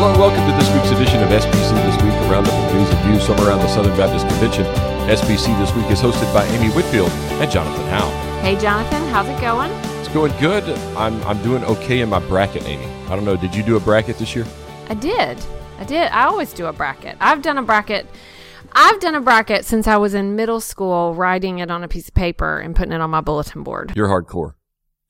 Hello 0.00 0.12
and 0.12 0.18
welcome 0.18 0.40
to 0.50 0.56
this 0.56 0.72
week's 0.72 0.90
edition 0.98 1.22
of 1.22 1.28
SBC 1.28 1.74
This 1.84 2.02
Week, 2.02 2.14
a 2.14 2.30
roundup 2.32 2.54
of 2.54 2.74
news 2.74 2.88
and 2.88 2.98
views 3.04 3.26
from 3.26 3.36
around 3.46 3.58
the 3.58 3.68
Southern 3.68 3.94
Baptist 3.98 4.26
Convention. 4.28 4.64
SBC 5.04 5.58
This 5.58 5.74
Week 5.76 5.84
is 5.90 6.00
hosted 6.00 6.32
by 6.32 6.46
Amy 6.46 6.70
Whitfield 6.72 7.10
and 7.10 7.50
Jonathan 7.50 7.86
Howe. 7.88 8.08
Hey, 8.40 8.58
Jonathan, 8.58 9.06
how's 9.08 9.28
it 9.28 9.38
going? 9.42 9.70
It's 10.00 10.08
going 10.08 10.32
good. 10.40 10.64
I'm, 10.96 11.22
I'm 11.24 11.42
doing 11.42 11.62
okay 11.64 12.00
in 12.00 12.08
my 12.08 12.18
bracket, 12.18 12.62
Amy. 12.64 12.86
I 13.08 13.14
don't 13.14 13.26
know, 13.26 13.36
did 13.36 13.54
you 13.54 13.62
do 13.62 13.76
a 13.76 13.80
bracket 13.80 14.16
this 14.16 14.34
year? 14.34 14.46
I 14.88 14.94
did. 14.94 15.36
I 15.78 15.84
did. 15.84 16.10
I 16.12 16.24
always 16.24 16.54
do 16.54 16.64
a 16.64 16.72
bracket. 16.72 17.18
I've 17.20 17.42
done 17.42 17.58
a 17.58 17.62
bracket. 17.62 18.06
I've 18.72 19.00
done 19.00 19.14
a 19.16 19.20
bracket 19.20 19.66
since 19.66 19.86
I 19.86 19.98
was 19.98 20.14
in 20.14 20.34
middle 20.34 20.60
school, 20.60 21.14
writing 21.14 21.58
it 21.58 21.70
on 21.70 21.84
a 21.84 21.88
piece 21.88 22.08
of 22.08 22.14
paper 22.14 22.58
and 22.58 22.74
putting 22.74 22.92
it 22.94 23.02
on 23.02 23.10
my 23.10 23.20
bulletin 23.20 23.62
board. 23.64 23.92
You're 23.94 24.08
hardcore. 24.08 24.54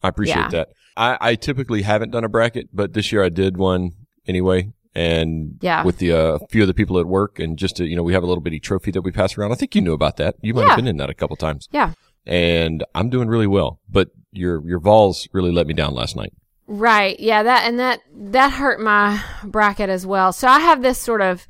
I 0.03 0.09
appreciate 0.09 0.37
Yeah. 0.37 0.49
that. 0.49 0.69
I, 0.97 1.17
I 1.21 1.35
typically 1.37 1.83
haven't 1.83 2.11
done 2.11 2.25
a 2.25 2.29
bracket, 2.29 2.71
but 2.73 2.95
this 2.95 3.13
year 3.13 3.23
I 3.23 3.29
did 3.29 3.57
one 3.57 3.93
anyway. 4.27 4.73
And 4.95 5.57
Yeah. 5.61 5.85
with 5.85 5.99
the 5.99 6.13
uh, 6.13 6.39
few 6.51 6.63
of 6.63 6.69
the 6.69 6.75
people 6.75 6.99
at 6.99 7.07
work, 7.07 7.39
and 7.39 7.57
just 7.57 7.77
to, 7.77 7.87
you 7.87 7.95
know, 7.95 8.03
we 8.03 8.13
have 8.13 8.23
a 8.25 8.27
little 8.27 8.43
bitty 8.43 8.59
trophy 8.59 8.91
that 8.91 9.03
we 9.03 9.13
pass 9.13 9.39
around. 9.39 9.53
I 9.53 9.55
think 9.55 9.75
you 9.75 9.81
knew 9.81 9.93
about 9.93 10.17
that. 10.17 10.35
You 10.43 10.53
might 10.55 10.63
Yeah. 10.63 10.69
have 10.71 10.77
been 10.77 10.89
in 10.89 10.97
that 10.97 11.11
a 11.11 11.15
couple 11.15 11.37
times. 11.37 11.69
Yeah. 11.73 11.93
and 12.27 12.85
I'm 12.95 13.09
doing 13.09 13.29
really 13.29 13.47
well. 13.47 13.81
But 13.89 14.09
your 14.31 14.63
your 14.69 14.79
Vols 14.79 15.27
really 15.33 15.51
let 15.51 15.67
me 15.67 15.73
down 15.75 15.95
last 15.95 16.17
night. 16.17 16.33
Right. 16.67 17.19
Yeah, 17.19 17.43
that 17.43 17.67
and 17.67 17.79
that 17.81 18.01
that 18.15 18.53
hurt 18.53 18.79
my 18.79 19.23
bracket 19.43 19.89
as 19.89 20.07
well. 20.07 20.33
So 20.33 20.47
I 20.47 20.59
have 20.61 20.83
this 20.83 20.99
sort 20.99 21.23
of 21.23 21.47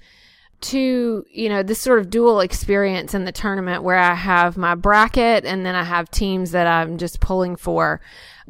two, 0.61 1.25
you 1.33 1.49
know, 1.49 1.63
this 1.63 1.81
sort 1.81 1.99
of 1.99 2.09
dual 2.11 2.41
experience 2.41 3.15
in 3.15 3.25
the 3.25 3.33
tournament 3.33 3.83
where 3.83 3.99
I 3.99 4.15
have 4.15 4.57
my 4.57 4.75
bracket 4.75 5.45
and 5.45 5.65
then 5.67 5.75
I 5.75 5.83
have 5.85 6.11
teams 6.11 6.53
that 6.53 6.67
I'm 6.67 6.99
just 6.99 7.19
pulling 7.21 7.57
for. 7.57 8.01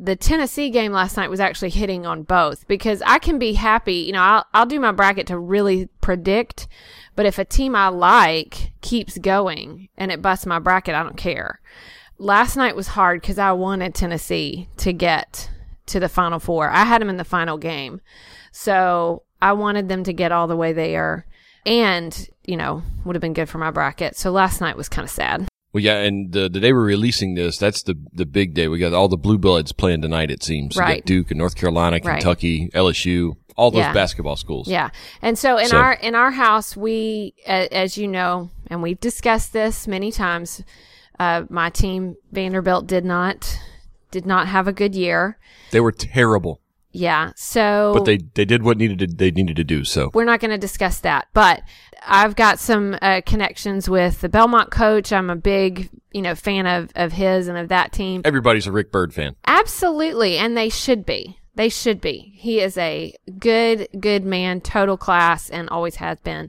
The 0.03 0.17
Tennessee 0.17 0.71
game 0.71 0.93
last 0.93 1.19
night 1.19 1.29
was 1.29 1.41
actually 1.41 1.69
hitting 1.69 2.07
on 2.07 2.23
both 2.23 2.67
because 2.67 3.03
I 3.05 3.19
can 3.19 3.39
be 3.39 3.53
happy, 3.53 3.97
you 3.97 4.13
know, 4.13 4.23
I'll 4.23 4.47
I'll 4.55 4.67
do 4.67 4.81
my 4.81 4.93
bracket 4.93 5.27
to 5.27 5.39
really 5.39 5.91
predict, 6.01 6.69
but 7.17 7.27
if 7.27 7.39
a 7.39 7.45
team 7.45 7.77
I 7.77 7.89
like 7.89 8.73
keeps 8.81 9.19
going 9.19 9.91
and 9.99 10.11
it 10.11 10.23
busts 10.23 10.47
my 10.47 10.59
bracket, 10.59 10.95
I 10.95 11.03
don't 11.03 11.19
care. 11.19 11.61
Last 12.17 12.57
night 12.57 12.75
was 12.75 12.89
hard 12.89 13.21
because 13.21 13.39
I 13.39 13.53
wanted 13.53 13.95
Tennessee 13.95 14.71
to 14.79 14.95
get 14.95 15.51
to 15.87 16.01
the 16.01 16.09
final 16.09 16.39
four. 16.39 16.71
I 16.71 16.85
had 16.85 17.03
them 17.03 17.11
in 17.11 17.19
the 17.19 17.25
final 17.25 17.59
game. 17.59 18.01
So 18.53 19.25
I 19.43 19.53
wanted 19.53 19.89
them 19.89 20.05
to 20.05 20.13
get 20.13 20.33
all 20.33 20.47
the 20.47 20.57
way 20.57 20.73
there 20.73 21.27
and, 21.67 22.29
you 22.45 22.57
know, 22.57 22.83
would 23.05 23.17
have 23.17 23.21
been 23.21 23.35
good 23.35 23.49
for 23.49 23.59
my 23.59 23.71
bracket. 23.71 24.17
So 24.17 24.31
last 24.31 24.61
night 24.61 24.77
was 24.77 24.89
kind 24.89 25.05
of 25.05 25.11
sad. 25.11 25.50
Well, 25.73 25.83
yeah, 25.85 25.99
and 25.99 26.33
the 26.33 26.49
the 26.49 26.59
day 26.61 26.73
we're 26.73 26.85
releasing 26.85 27.35
this, 27.35 27.57
that's 27.59 27.83
the 27.83 27.95
the 28.13 28.27
big 28.27 28.55
day. 28.55 28.67
We 28.69 28.79
got 28.79 28.93
all 28.93 29.09
the 29.09 29.17
blue 29.17 29.39
bloods 29.39 29.73
playing 29.73 30.03
tonight. 30.03 30.31
It 30.31 30.43
seems. 30.43 30.77
Right. 30.77 31.05
Duke 31.05 31.31
and 31.31 31.39
North 31.39 31.55
Carolina, 31.55 32.01
Right. 32.03 32.15
Kentucky, 32.21 32.71
LSU, 32.75 33.37
all 33.57 33.71
those 33.71 33.81
Yeah. 33.81 33.93
basketball 33.93 34.37
schools. 34.37 34.67
Yeah. 34.69 34.91
And 35.23 35.39
so 35.39 35.59
in 35.59 35.67
So- 35.69 35.77
our 35.79 35.93
in 35.93 36.15
our 36.15 36.33
house, 36.33 36.77
we 36.77 37.35
as 37.47 37.97
you 37.97 38.09
know, 38.09 38.51
and 38.67 38.83
we've 38.83 38.99
discussed 39.01 39.53
this 39.53 39.87
many 39.87 40.11
times, 40.11 40.63
uh, 41.21 41.43
my 41.49 41.71
team 41.71 42.17
Vanderbilt 42.33 42.87
did 42.89 43.05
not 43.05 43.59
did 44.11 44.27
not 44.27 44.49
have 44.49 44.67
a 44.67 44.73
good 44.73 44.97
year. 44.97 45.39
They 45.71 45.79
were 45.81 45.93
terrible, 45.93 46.60
Yeah. 46.93 47.33
So 47.37 47.93
but 47.95 48.05
they 48.05 48.19
they 48.35 48.45
did 48.45 48.63
what 48.63 48.77
needed 48.77 48.99
to, 48.99 49.07
they 49.07 49.31
needed 49.31 49.57
to 49.57 49.65
do. 49.65 49.85
So 49.85 50.11
we're 50.13 50.25
not 50.25 50.41
going 50.41 50.51
to 50.51 50.59
discuss 50.59 51.01
that. 51.01 51.29
But 51.33 51.63
I've 52.07 52.37
got 52.37 52.59
some 52.59 52.97
uh, 53.01 53.21
connections 53.25 53.89
with 53.89 54.21
the 54.21 54.29
Belmont 54.29 54.71
coach. 54.71 55.13
I'm 55.13 55.31
a 55.31 55.37
big, 55.37 55.91
you 56.13 56.23
know, 56.23 56.35
fan 56.35 56.67
of, 56.67 56.91
of 56.95 57.13
his 57.13 57.49
and 57.49 57.59
of 57.59 57.69
that 57.69 57.93
team. 57.93 58.23
everybody's 58.25 58.67
a 58.67 58.73
Rick 58.73 58.91
Byrd 58.91 59.15
fan. 59.15 59.37
Absolutely. 59.47 60.39
And 60.39 60.57
they 60.57 60.69
should 60.69 61.05
be. 61.05 61.37
They 61.55 61.69
should 61.69 62.01
be. 62.01 62.33
He 62.37 62.61
is 62.61 62.79
a 62.79 63.15
good, 63.39 63.89
good 63.99 64.25
man, 64.25 64.61
total 64.61 64.97
class, 64.97 65.51
and 65.51 65.69
always 65.69 65.97
has 65.97 66.19
been. 66.21 66.49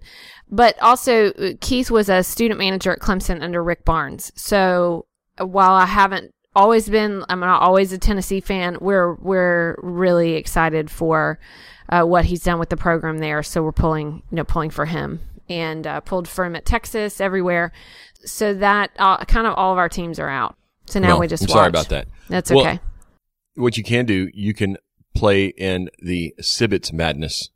But 0.50 0.82
also, 0.82 1.32
uh, 1.34 1.54
Keith 1.60 1.92
was 1.92 2.08
a 2.08 2.24
student 2.24 2.60
manager 2.60 2.92
at 2.92 3.00
Clemson 3.00 3.42
under 3.42 3.64
Rick 3.64 3.84
Barnes. 3.84 4.32
So 4.36 5.08
uh, 5.40 5.46
while 5.46 5.74
I 5.74 5.86
haven't 5.86 6.34
always 6.56 6.90
been, 6.90 7.24
I'm 7.30 7.40
not 7.40 7.62
always 7.62 7.94
a 7.94 7.98
Tennessee 7.98 8.42
fan, 8.42 8.78
we're, 8.82 9.16
we're 9.16 9.76
really 9.82 10.34
excited 10.34 10.90
for 10.90 11.40
uh, 11.90 12.04
what 12.04 12.26
he's 12.26 12.44
done 12.44 12.60
with 12.60 12.70
the 12.70 12.78
program 12.78 13.20
there. 13.20 13.44
So 13.44 13.62
we're 13.64 13.72
pulling, 13.72 14.24
you 14.32 14.38
know, 14.38 14.44
pulling 14.44 14.70
for 14.70 14.86
him 14.86 15.20
and 15.50 15.86
uh, 15.86 16.00
pulled 16.02 16.28
for 16.28 16.46
him 16.46 16.56
at 16.56 16.66
Texas, 16.66 17.20
everywhere. 17.20 17.72
So 18.24 18.54
that 18.54 18.92
uh, 18.98 19.24
kind 19.26 19.48
of 19.48 19.56
all 19.56 19.72
of 19.72 19.78
our 19.78 19.90
teams 19.90 20.20
are 20.20 20.30
out. 20.30 20.56
So 20.86 21.00
now 21.00 21.20
we 21.20 21.28
just 21.28 21.44
I'm 21.44 21.50
sorry 21.50 21.68
about 21.68 21.90
that. 21.90 22.08
That's 22.28 22.52
Well, 22.52 22.62
okay. 22.62 22.80
What 23.56 23.78
you 23.78 23.84
can 23.84 24.06
do, 24.06 24.30
you 24.34 24.54
can 24.54 24.78
play 25.16 25.48
in 25.48 25.90
the 26.02 26.34
SBTS 26.40 26.94
Madness. 26.94 27.50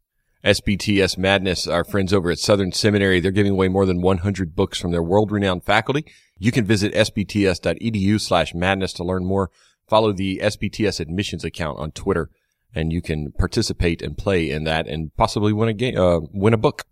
SBTS 0.43 1.17
Madness, 1.17 1.67
our 1.67 1.83
friends 1.83 2.13
over 2.13 2.29
at 2.29 2.37
Southern 2.37 2.71
Seminary, 2.71 3.19
they're 3.19 3.31
giving 3.31 3.53
away 3.53 3.67
more 3.67 3.85
than 3.85 4.01
100 4.01 4.55
books 4.55 4.79
from 4.79 4.91
their 4.91 5.01
world-renowned 5.01 5.63
faculty. 5.63 6.05
You 6.37 6.51
can 6.51 6.65
visit 6.65 6.93
sbts.edu 6.93 8.19
slash 8.19 8.53
madness 8.53 8.93
to 8.93 9.03
learn 9.03 9.25
more. 9.25 9.51
Follow 9.87 10.11
the 10.11 10.39
SBTS 10.43 10.99
admissions 10.99 11.43
account 11.43 11.77
on 11.79 11.91
Twitter, 11.91 12.29
and 12.73 12.91
you 12.91 13.01
can 13.01 13.31
participate 13.31 14.01
and 14.01 14.17
play 14.17 14.49
in 14.49 14.63
that 14.63 14.87
and 14.87 15.15
possibly 15.15 15.53
win 15.53 15.69
a 15.69 15.73
game, 15.73 15.97
uh, 15.97 16.19
win 16.33 16.53
a 16.53 16.57
book. 16.57 16.85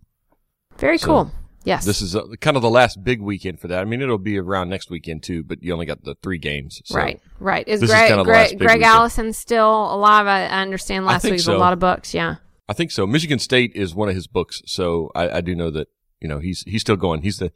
Very 0.77 0.97
So, 0.97 1.05
cool. 1.07 1.31
Yes. 1.65 1.85
This 1.85 2.01
is 2.01 2.15
uh, 2.15 2.23
kind 2.41 2.55
of 2.57 2.61
the 2.61 2.69
last 2.69 3.03
big 3.03 3.21
weekend 3.21 3.59
for 3.59 3.69
that. 3.69 3.79
I 3.79 3.85
mean, 3.85 4.01
it'll 4.01 4.17
be 4.17 4.37
around 4.37 4.69
next 4.69 4.89
weekend 4.89 5.23
too, 5.23 5.43
but 5.43 5.63
you 5.63 5.73
only 5.73 5.85
got 5.85 6.03
the 6.03 6.15
three 6.21 6.37
games. 6.37 6.81
So. 6.85 6.95
right. 6.97 7.21
Right. 7.39 7.67
Is 7.67 7.79
this 7.79 7.89
is 7.89 7.95
Greg 7.95 8.09
kinda 8.09 8.23
Greg, 8.25 8.59
Greg. 8.59 8.81
Allison 8.81 9.31
still 9.33 9.93
alive? 9.93 10.27
I, 10.27 10.43
I 10.45 10.61
understand 10.61 11.05
last 11.05 11.21
think 11.21 11.31
week 11.33 11.37
was 11.39 11.45
so. 11.45 11.55
a 11.55 11.59
lot 11.59 11.73
of 11.73 11.79
books. 11.79 12.13
Yeah. 12.13 12.35
I 12.67 12.73
think 12.73 12.91
so. 12.91 13.07
Michigan 13.07 13.39
State 13.39 13.71
is 13.75 13.95
one 13.95 14.09
of 14.09 14.15
his 14.15 14.27
books, 14.27 14.61
so 14.65 15.09
I, 15.15 15.37
I 15.37 15.41
do 15.41 15.55
know 15.55 15.69
that 15.71 15.87
you 16.21 16.27
know 16.27 16.39
he's 16.39 16.63
he's 16.67 16.81
still 16.81 16.95
going. 16.95 17.21
He's 17.21 17.37
the 17.37 17.51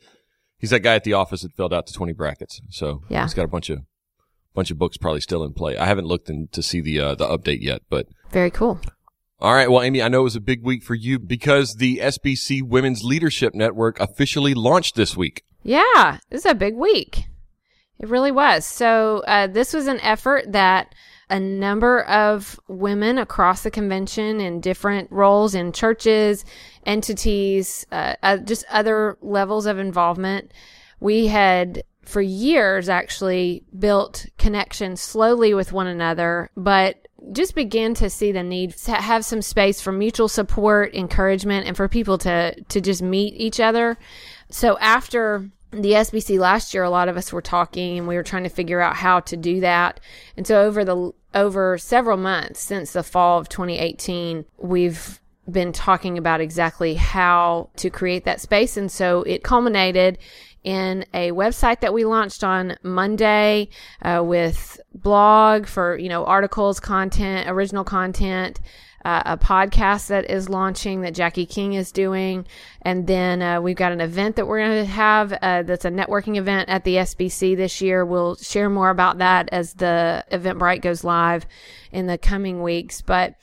he's 0.57 0.69
that 0.72 0.79
guy 0.81 0.95
at 0.95 1.03
the 1.03 1.13
office 1.13 1.41
that 1.41 1.53
filled 1.56 1.73
out 1.73 1.85
the 1.88 1.94
twenty 1.94 2.13
brackets. 2.13 2.62
So 2.69 3.01
Yeah. 3.09 3.23
he's 3.23 3.34
got 3.34 3.45
a 3.45 3.47
bunch 3.50 3.69
of 3.69 3.79
bunch 4.53 4.72
of 4.72 4.78
books 4.79 4.97
probably 4.97 5.22
still 5.22 5.44
in 5.44 5.53
play. 5.53 5.78
I 5.78 5.85
haven't 5.85 6.06
looked 6.06 6.29
in 6.29 6.47
to 6.51 6.63
see 6.63 6.81
the 6.81 7.00
uh, 7.00 7.16
the 7.16 7.28
update 7.28 7.62
yet, 7.62 7.81
but 7.90 8.07
Very 8.31 8.50
cool. 8.51 8.79
all 9.40 9.53
right. 9.53 9.69
Well, 9.69 9.81
Amy, 9.84 10.01
I 10.01 10.07
know 10.07 10.22
it 10.22 10.23
was 10.23 10.35
a 10.35 10.41
big 10.41 10.63
week 10.63 10.84
for 10.84 10.96
you 10.96 11.19
because 11.19 11.75
the 11.75 11.97
SBC 12.01 12.63
Women's 12.63 13.03
Leadership 13.03 13.53
Network 13.53 14.00
officially 14.00 14.53
launched 14.53 14.96
this 14.96 15.16
week. 15.16 15.44
Yeah. 15.63 16.19
This 16.29 16.46
is 16.46 16.51
a 16.51 16.56
big 16.56 16.75
week. 16.75 17.25
It 18.00 18.07
really 18.09 18.31
was. 18.31 18.63
So, 18.66 19.23
uh, 19.28 19.47
this 19.47 19.73
was 19.73 19.88
an 19.88 20.00
effort 20.01 20.51
that 20.51 20.94
a 21.30 21.40
number 21.40 22.04
of 22.04 22.60
women 22.68 23.18
across 23.18 23.64
the 23.64 23.72
convention 23.72 24.40
in 24.40 24.62
different 24.62 25.12
roles 25.12 25.56
in 25.56 25.72
churches, 25.72 26.46
entities, 26.86 27.86
uh, 27.92 28.16
uh, 28.24 28.38
just 28.38 28.66
other 28.70 29.18
levels 29.22 29.66
of 29.66 29.78
involvement. 29.78 30.52
We 31.00 31.28
had 31.28 31.84
for 32.04 32.22
years 32.22 32.88
actually 32.88 33.66
built 33.78 34.26
connections 34.38 35.02
slowly 35.02 35.54
with 35.54 35.74
one 35.74 35.88
another, 35.88 36.50
but 36.56 37.08
just 37.34 37.56
began 37.56 37.94
to 37.96 38.09
see 38.09 38.32
the 38.32 38.44
need 38.44 38.72
to 38.78 38.94
have 38.94 39.26
some 39.26 39.42
space 39.42 39.82
for 39.82 39.92
mutual 39.92 40.30
support, 40.30 40.96
encouragement, 40.96 41.68
and 41.68 41.76
for 41.76 41.90
people 41.90 42.18
to, 42.20 42.56
to 42.70 42.80
just 42.80 43.02
meet 43.02 43.34
each 43.36 43.59
other. 43.59 43.98
So 44.50 44.78
after 44.80 45.50
the 45.72 45.94
SBC 45.94 46.39
last 46.39 46.73
year, 46.73 46.83
a 46.83 46.89
lot 46.89 47.09
of 47.09 47.17
us 47.17 47.33
were 47.33 47.41
talking 47.41 47.97
and 47.97 48.07
we 48.07 48.16
were 48.16 48.23
trying 48.23 48.44
to 48.44 48.50
figure 48.50 48.79
out 48.79 48.95
how 48.95 49.19
to 49.22 49.35
do 49.35 49.59
that. 49.59 50.00
And 50.35 50.47
so 50.47 50.61
over 50.61 50.85
the 50.85 51.11
over 51.33 51.78
several 51.78 52.17
months 52.17 52.59
since 52.61 52.94
the 52.94 53.03
fall 53.03 53.38
of 53.38 53.50
2018, 53.50 54.45
we've 54.57 55.19
been 55.50 55.72
talking 55.72 56.17
about 56.17 56.41
exactly 56.41 56.95
how 56.95 57.69
to 57.78 57.89
create 57.89 58.25
that 58.25 58.41
space. 58.41 58.78
And 58.78 58.91
so 58.91 59.23
it 59.23 59.44
culminated 59.44 60.17
in 60.63 61.05
a 61.13 61.31
website 61.31 61.79
that 61.81 61.94
we 61.94 62.03
launched 62.03 62.44
on 62.44 62.78
Monday 62.84 63.69
uh, 64.02 64.22
with 64.23 64.79
blog 64.93 65.66
for 65.66 65.97
you 65.97 66.09
know 66.09 66.25
articles, 66.25 66.79
content, 66.79 67.49
original 67.49 67.84
content, 67.84 68.59
uh, 69.08 69.24
a 69.26 69.38
podcast 69.38 70.08
that 70.08 70.30
is 70.30 70.50
launching 70.50 71.00
that 71.00 71.16
Jacki 71.16 71.48
King 71.48 71.74
is 71.74 71.94
doing, 71.94 72.46
and 72.82 73.08
then 73.08 73.42
uh, 73.42 73.62
we've 73.62 73.78
got 73.78 73.94
an 73.94 74.02
event 74.02 74.36
that 74.36 74.48
we're 74.48 74.59
going 74.59 74.86
to 74.86 74.92
have 74.92 75.32
uh, 75.32 75.64
that's 75.64 75.86
a 75.86 75.90
networking 75.90 76.36
event 76.36 76.68
at 76.68 76.84
the 76.84 76.96
SBC 76.96 77.56
this 77.56 77.82
year. 77.82 78.06
We'll 78.06 78.36
share 78.36 78.70
more 78.70 78.90
about 78.90 79.20
that 79.20 79.48
as 79.54 79.76
the 79.76 80.26
Eventbrite 80.30 80.82
goes 80.82 81.06
live 81.06 81.46
in 81.92 82.08
the 82.08 82.18
coming 82.18 82.62
weeks, 82.62 83.02
but. 83.02 83.36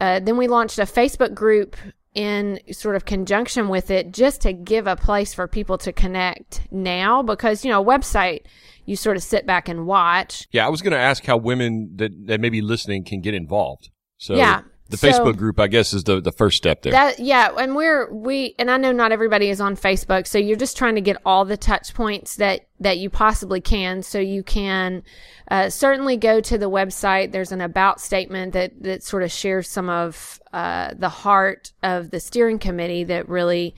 Uh, 0.00 0.20
then 0.20 0.36
we 0.36 0.46
launched 0.46 0.78
a 0.78 0.82
Facebook 0.82 1.34
group 1.34 1.74
in 2.14 2.60
sort 2.70 2.94
of 2.94 3.04
conjunction 3.04 3.68
with 3.68 3.90
it 3.90 4.12
just 4.12 4.40
to 4.42 4.52
give 4.52 4.86
a 4.86 4.94
place 4.94 5.34
for 5.34 5.48
people 5.48 5.76
to 5.76 5.92
connect 5.92 6.60
now 6.70 7.20
because, 7.20 7.64
you 7.64 7.70
know, 7.72 7.82
a 7.82 7.84
website, 7.84 8.42
you 8.84 8.94
sort 8.94 9.16
of 9.16 9.24
sit 9.24 9.44
back 9.44 9.68
and 9.68 9.86
watch. 9.86 10.46
Yeah, 10.52 10.64
I 10.64 10.68
was 10.68 10.82
going 10.82 10.92
to 10.92 10.98
ask 11.00 11.24
how 11.24 11.36
women 11.36 11.90
that, 11.96 12.12
that 12.28 12.40
may 12.40 12.48
be 12.48 12.60
listening 12.60 13.02
can 13.02 13.20
get 13.20 13.34
involved. 13.34 13.90
So 14.18 14.36
Yeah. 14.36 14.62
The 14.90 14.96
So- 14.96 15.10
Facebook 15.10 15.36
group, 15.36 15.60
I 15.60 15.66
guess, 15.66 15.92
is 15.92 16.04
the, 16.04 16.20
the 16.20 16.32
first 16.32 16.56
step 16.56 16.82
there. 16.82 16.92
That 16.92 17.20
yeah, 17.20 17.50
and 17.58 17.76
we're 17.76 18.10
we 18.10 18.54
and 18.58 18.70
I 18.70 18.78
know 18.78 18.92
not 18.92 19.12
everybody 19.12 19.50
is 19.50 19.60
on 19.60 19.76
Facebook, 19.76 20.26
so 20.26 20.38
you're 20.38 20.56
just 20.56 20.78
trying 20.78 20.94
to 20.94 21.02
get 21.02 21.18
all 21.26 21.44
the 21.44 21.58
touch 21.58 21.92
points 21.92 22.36
that 22.36 22.66
that 22.80 22.98
you 22.98 23.10
possibly 23.10 23.60
can. 23.60 24.02
So 24.02 24.18
you 24.18 24.42
can 24.42 25.02
uh, 25.50 25.68
certainly 25.68 26.16
go 26.16 26.40
to 26.40 26.56
the 26.56 26.70
website. 26.70 27.32
There's 27.32 27.52
an 27.52 27.60
about 27.60 28.00
statement 28.00 28.54
that 28.54 28.82
that 28.82 29.02
sort 29.02 29.22
of 29.22 29.30
shares 29.30 29.68
some 29.68 29.90
of 29.90 30.40
uh, 30.52 30.94
the 30.96 31.10
heart 31.10 31.72
of 31.82 32.10
the 32.10 32.20
steering 32.20 32.58
committee 32.58 33.04
that 33.04 33.28
really 33.28 33.74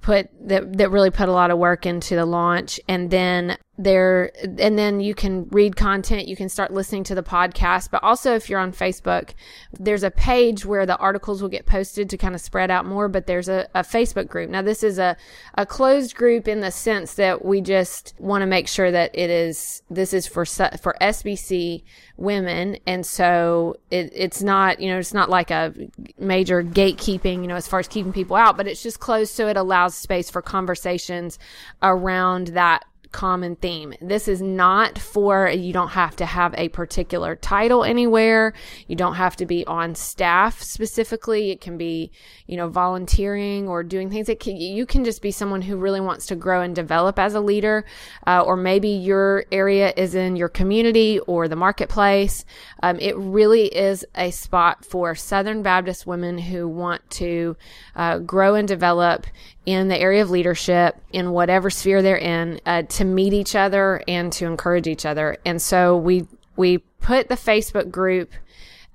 put 0.00 0.28
that 0.48 0.76
that 0.78 0.90
really 0.90 1.10
put 1.10 1.28
a 1.28 1.32
lot 1.32 1.50
of 1.50 1.58
work 1.58 1.86
into 1.86 2.14
the 2.14 2.26
launch 2.26 2.78
and 2.88 3.10
then 3.10 3.56
there 3.76 4.30
and 4.44 4.78
then 4.78 5.00
you 5.00 5.14
can 5.14 5.48
read 5.50 5.74
content 5.74 6.28
you 6.28 6.36
can 6.36 6.48
start 6.48 6.72
listening 6.72 7.02
to 7.04 7.14
the 7.14 7.22
podcast. 7.22 7.90
But 7.90 8.02
also 8.02 8.34
if 8.34 8.48
you're 8.48 8.60
on 8.60 8.72
facebook 8.72 9.30
there's 9.72 10.02
a 10.02 10.10
page 10.10 10.64
where 10.64 10.86
the 10.86 10.96
articles 10.98 11.42
will 11.42 11.48
get 11.48 11.66
posted 11.66 12.08
to 12.10 12.16
kind 12.16 12.34
of 12.34 12.40
spread 12.40 12.70
out 12.70 12.86
more 12.86 13.08
but 13.08 13.26
there's 13.26 13.48
a, 13.48 13.68
a 13.74 13.80
facebook 13.80 14.28
group. 14.28 14.50
Now 14.50 14.62
this 14.62 14.82
is 14.82 14.98
a, 14.98 15.16
a 15.56 15.66
closed 15.66 16.14
group 16.14 16.46
in 16.46 16.60
the 16.60 16.70
sense 16.70 17.14
that 17.14 17.44
we 17.44 17.60
just 17.60 18.14
want 18.18 18.42
to 18.42 18.46
make 18.46 18.68
sure 18.68 18.90
that 18.90 19.10
it 19.14 19.30
is 19.30 19.82
this 19.90 20.14
is 20.14 20.26
for 20.26 20.44
for 20.44 20.96
sbc 21.00 21.82
women. 22.16 22.78
And 22.86 23.04
so 23.04 23.76
it, 23.90 24.12
it's 24.14 24.42
not 24.42 24.80
you 24.80 24.88
know 24.88 24.98
it's 24.98 25.14
not 25.14 25.30
like 25.30 25.50
a 25.50 25.74
major 26.18 26.62
gatekeeping 26.62 27.42
you 27.42 27.48
know 27.48 27.56
as 27.56 27.66
far 27.66 27.80
as 27.80 27.88
keeping 27.88 28.12
people 28.12 28.36
out 28.36 28.56
but 28.56 28.66
it's 28.66 28.82
just 28.82 29.00
closed 29.00 29.32
so 29.32 29.48
it 29.48 29.56
allows 29.56 29.94
space 29.94 30.30
for 30.30 30.42
conversations 30.42 31.38
around 31.82 32.48
that 32.48 32.84
common 33.14 33.54
theme. 33.54 33.94
This 34.02 34.26
is 34.26 34.42
not 34.42 34.98
for 34.98 35.48
you 35.48 35.72
don't 35.72 35.90
have 35.90 36.16
to 36.16 36.26
have 36.26 36.52
a 36.58 36.68
particular 36.70 37.36
title 37.36 37.84
anywhere. 37.84 38.52
You 38.88 38.96
don't 38.96 39.14
have 39.14 39.36
to 39.36 39.46
be 39.46 39.64
on 39.66 39.94
staff 39.94 40.60
specifically. 40.60 41.52
It 41.52 41.60
can 41.60 41.78
be, 41.78 42.10
you 42.48 42.56
know, 42.56 42.68
volunteering 42.68 43.68
or 43.68 43.84
doing 43.84 44.10
things. 44.10 44.28
It 44.28 44.40
can, 44.40 44.56
you 44.56 44.84
can 44.84 45.04
just 45.04 45.22
be 45.22 45.30
someone 45.30 45.62
who 45.62 45.76
really 45.76 46.00
wants 46.00 46.26
to 46.26 46.34
grow 46.34 46.60
and 46.60 46.74
develop 46.74 47.20
as 47.20 47.34
a 47.34 47.40
leader, 47.40 47.86
uh, 48.26 48.42
or 48.44 48.56
maybe 48.56 48.88
your 48.88 49.44
area 49.52 49.94
is 49.96 50.16
in 50.16 50.34
your 50.34 50.48
community 50.48 51.20
or 51.20 51.46
the 51.46 51.54
marketplace. 51.54 52.44
Um, 52.82 52.98
it 52.98 53.16
really 53.16 53.66
is 53.66 54.04
a 54.16 54.32
spot 54.32 54.84
for 54.84 55.14
Southern 55.14 55.62
Baptist 55.62 56.04
women 56.04 56.36
who 56.36 56.66
want 56.66 57.08
to 57.10 57.56
uh, 57.94 58.18
grow 58.18 58.56
and 58.56 58.66
develop 58.66 59.26
in 59.66 59.88
the 59.88 59.98
area 59.98 60.22
of 60.22 60.30
leadership 60.30 60.96
in 61.12 61.30
whatever 61.30 61.70
sphere 61.70 62.02
they're 62.02 62.18
in 62.18 62.60
uh, 62.66 62.82
to 62.82 63.03
meet 63.04 63.32
each 63.32 63.54
other 63.54 64.02
and 64.08 64.32
to 64.34 64.46
encourage 64.46 64.86
each 64.86 65.06
other. 65.06 65.36
And 65.44 65.60
so 65.60 65.96
we 65.96 66.26
we 66.56 66.78
put 66.78 67.28
the 67.28 67.34
Facebook 67.34 67.90
group 67.90 68.32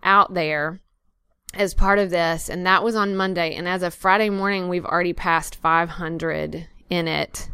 out 0.04 0.34
there 0.34 0.80
as 1.54 1.74
part 1.74 2.00
of 2.00 2.10
this, 2.10 2.50
and 2.50 2.66
that 2.66 2.84
was 2.84 2.96
on 2.96 3.16
Monday. 3.16 3.56
And 3.56 3.68
as 3.68 3.84
of 3.84 3.94
Friday 3.94 4.30
morning, 4.30 4.70
we've 4.70 4.86
already 4.86 5.14
passed 5.14 5.56
500 5.56 6.68
in 6.90 7.08
it. 7.08 7.50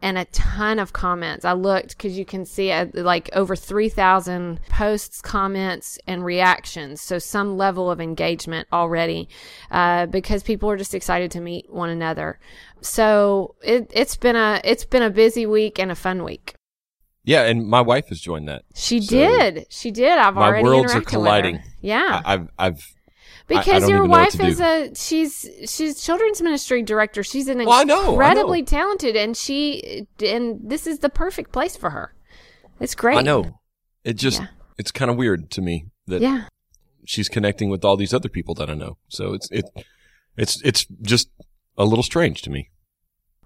And 0.00 0.16
a 0.16 0.26
ton 0.26 0.78
of 0.78 0.92
comments. 0.92 1.44
I 1.44 1.54
looked 1.54 1.96
because 1.96 2.16
you 2.16 2.24
can 2.24 2.44
see 2.44 2.70
uh, 2.70 2.86
like 2.94 3.28
over 3.32 3.56
3,000 3.56 4.60
posts, 4.68 5.20
comments, 5.20 5.98
and 6.06 6.24
reactions. 6.24 7.00
So 7.00 7.18
some 7.18 7.56
level 7.56 7.90
of 7.90 8.00
engagement 8.00 8.68
already 8.72 9.28
uh, 9.72 10.06
because 10.06 10.44
people 10.44 10.70
are 10.70 10.76
just 10.76 10.94
excited 10.94 11.32
to 11.32 11.40
meet 11.40 11.68
one 11.68 11.90
another. 11.90 12.38
So 12.80 13.56
it, 13.60 13.90
it's 13.92 14.16
been 14.16 14.36
a 14.36 14.60
it's 14.62 14.84
been 14.84 15.02
a 15.02 15.10
busy 15.10 15.46
week 15.46 15.80
and 15.80 15.90
a 15.90 15.96
fun 15.96 16.22
week. 16.22 16.54
yeah, 17.24 17.42
and 17.42 17.66
my 17.66 17.80
wife 17.80 18.08
has 18.08 18.20
joined 18.20 18.48
that. 18.48 18.62
She 18.76 19.00
So 19.00 19.16
did. 19.16 19.66
She 19.68 19.90
did. 19.90 20.16
I've 20.16 20.34
my 20.34 20.46
already 20.46 20.62
worlds 20.64 20.94
are 20.94 21.00
interacted 21.00 21.06
colliding. 21.06 21.54
With 21.56 21.62
her. 21.64 21.68
Yeah, 21.80 22.22
I, 22.24 22.34
I've, 22.34 22.48
I've, 22.58 22.94
because 23.48 23.88
your 23.88 23.98
even 23.98 24.10
know 24.10 24.10
what 24.10 24.34
wife 24.34 24.40
is 24.40 24.60
a 24.60 24.94
she's 24.94 25.48
she's 25.66 26.00
children's 26.02 26.40
ministry 26.42 26.82
director. 26.82 27.22
She's 27.22 27.48
an 27.48 27.58
Well, 27.58 27.72
I 27.72 27.84
know, 27.84 28.00
I 28.00 28.04
know. 28.04 28.10
incredibly 28.12 28.62
talented, 28.62 29.16
and 29.16 29.36
she 29.36 30.06
and 30.24 30.60
this 30.62 30.86
is 30.86 31.00
the 31.00 31.08
perfect 31.08 31.52
place 31.52 31.76
for 31.76 31.90
her. 31.90 32.14
It's 32.80 32.94
great. 32.94 33.18
I 33.18 33.22
know. 33.22 33.58
It 34.04 34.14
just, 34.14 34.40
Yeah. 34.40 34.46
it's 34.78 34.92
kind 34.92 35.10
of 35.10 35.16
weird 35.16 35.50
to 35.50 35.60
me 35.60 35.86
that 36.06 36.22
Yeah, 36.22 36.44
she's 37.04 37.28
connecting 37.28 37.70
with 37.70 37.84
all 37.84 37.96
these 37.96 38.14
other 38.14 38.28
people 38.28 38.54
that 38.54 38.70
I 38.70 38.74
know. 38.74 38.98
So 39.08 39.32
it's, 39.34 39.50
it, 39.50 39.64
it's, 40.36 40.62
it's 40.62 40.86
just 41.02 41.28
a 41.76 41.84
little 41.84 42.04
strange 42.04 42.40
to 42.42 42.50
me. 42.50 42.70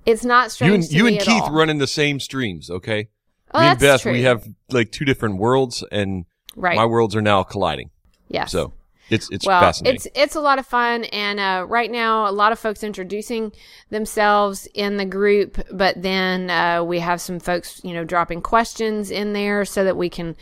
it's 0.05 0.25
not 0.25 0.53
strange. 0.53 0.71
you 0.71 0.75
and, 0.75 0.93
you 0.93 1.07
and 1.07 1.19
Keith 1.19 1.45
all. 1.45 1.53
running 1.53 1.79
the 1.79 1.87
same 1.87 2.21
streams, 2.21 2.69
okay? 2.71 3.09
Oh, 3.55 3.61
me 3.61 3.67
and 3.69 3.79
Beth, 3.81 4.05
we 4.05 4.23
have 4.23 4.47
like 4.71 4.93
two 4.93 5.05
different 5.07 5.39
worlds 5.39 5.83
and 5.91 6.27
right. 6.55 6.77
my 6.77 6.85
worlds 6.87 7.17
are 7.17 7.23
now 7.23 7.43
colliding. 7.43 7.91
yes. 8.29 8.53
So 8.53 8.75
it's, 9.11 9.31
it's 9.31 9.47
well, 9.47 9.61
fascinating. 9.61 9.97
it's 9.97 10.09
it's 10.15 10.37
a 10.37 10.41
lot 10.41 10.59
of 10.59 10.67
fun, 10.67 11.05
and 11.05 11.39
uh, 11.39 11.67
right 11.69 11.91
now 11.91 12.29
a 12.29 12.33
lot 12.33 12.53
of 12.53 12.59
folks 12.59 12.83
introducing 12.83 13.53
themselves 13.91 14.67
in 14.75 14.97
the 14.97 15.05
group, 15.05 15.59
but 15.71 16.01
then 16.01 16.51
uh, 16.51 16.83
we 16.83 17.01
have 17.01 17.21
some 17.21 17.39
folks, 17.39 17.81
you 17.85 17.93
know, 17.93 18.05
dropping 18.05 18.41
questions 18.41 19.11
in 19.11 19.33
there 19.33 19.65
so 19.65 19.85
that 19.85 19.97
we 19.97 20.09
can, 20.09 20.37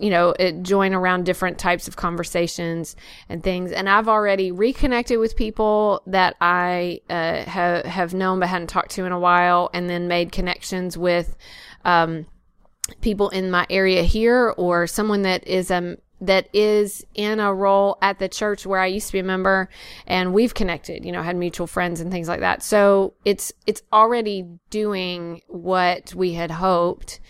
you 0.00 0.10
know, 0.10 0.30
it, 0.38 0.62
join 0.62 0.94
around 0.94 1.24
different 1.24 1.58
types 1.58 1.86
of 1.86 1.96
conversations 1.96 2.96
and 3.28 3.42
things. 3.42 3.70
And 3.70 3.88
I've 3.88 4.08
already 4.08 4.50
reconnected 4.50 5.18
with 5.18 5.36
people 5.36 6.02
that 6.06 6.34
I 6.40 7.00
uh, 7.08 7.44
have 7.44 7.84
have 7.84 8.14
known 8.14 8.40
but 8.40 8.48
hadn't 8.48 8.68
talked 8.68 8.90
to 8.92 9.04
in 9.04 9.12
a 9.12 9.20
while, 9.20 9.70
and 9.72 9.88
then 9.88 10.08
made 10.08 10.32
connections 10.32 10.96
with. 10.96 11.36
Um, 11.84 12.26
people 13.00 13.28
in 13.30 13.50
my 13.50 13.64
area 13.70 14.02
here 14.02 14.50
or 14.56 14.86
someone 14.86 15.22
that 15.22 15.46
is 15.46 15.70
um 15.70 15.96
that 16.22 16.48
is 16.52 17.04
in 17.14 17.40
a 17.40 17.52
role 17.52 17.98
at 18.00 18.20
the 18.20 18.28
church 18.28 18.64
where 18.64 18.78
I 18.78 18.86
used 18.86 19.08
to 19.08 19.12
be 19.12 19.18
a 19.18 19.24
member 19.24 19.68
and 20.06 20.32
we've 20.32 20.54
connected, 20.54 21.04
you 21.04 21.10
know, 21.10 21.20
had 21.20 21.36
mutual 21.36 21.66
friends 21.66 22.00
and 22.00 22.12
things 22.12 22.28
like 22.28 22.40
that. 22.40 22.62
So 22.62 23.14
it's 23.24 23.52
it's 23.66 23.82
already 23.92 24.46
doing 24.70 25.42
what 25.48 26.14
we 26.14 26.32
had 26.34 26.52
hoped. 26.52 27.20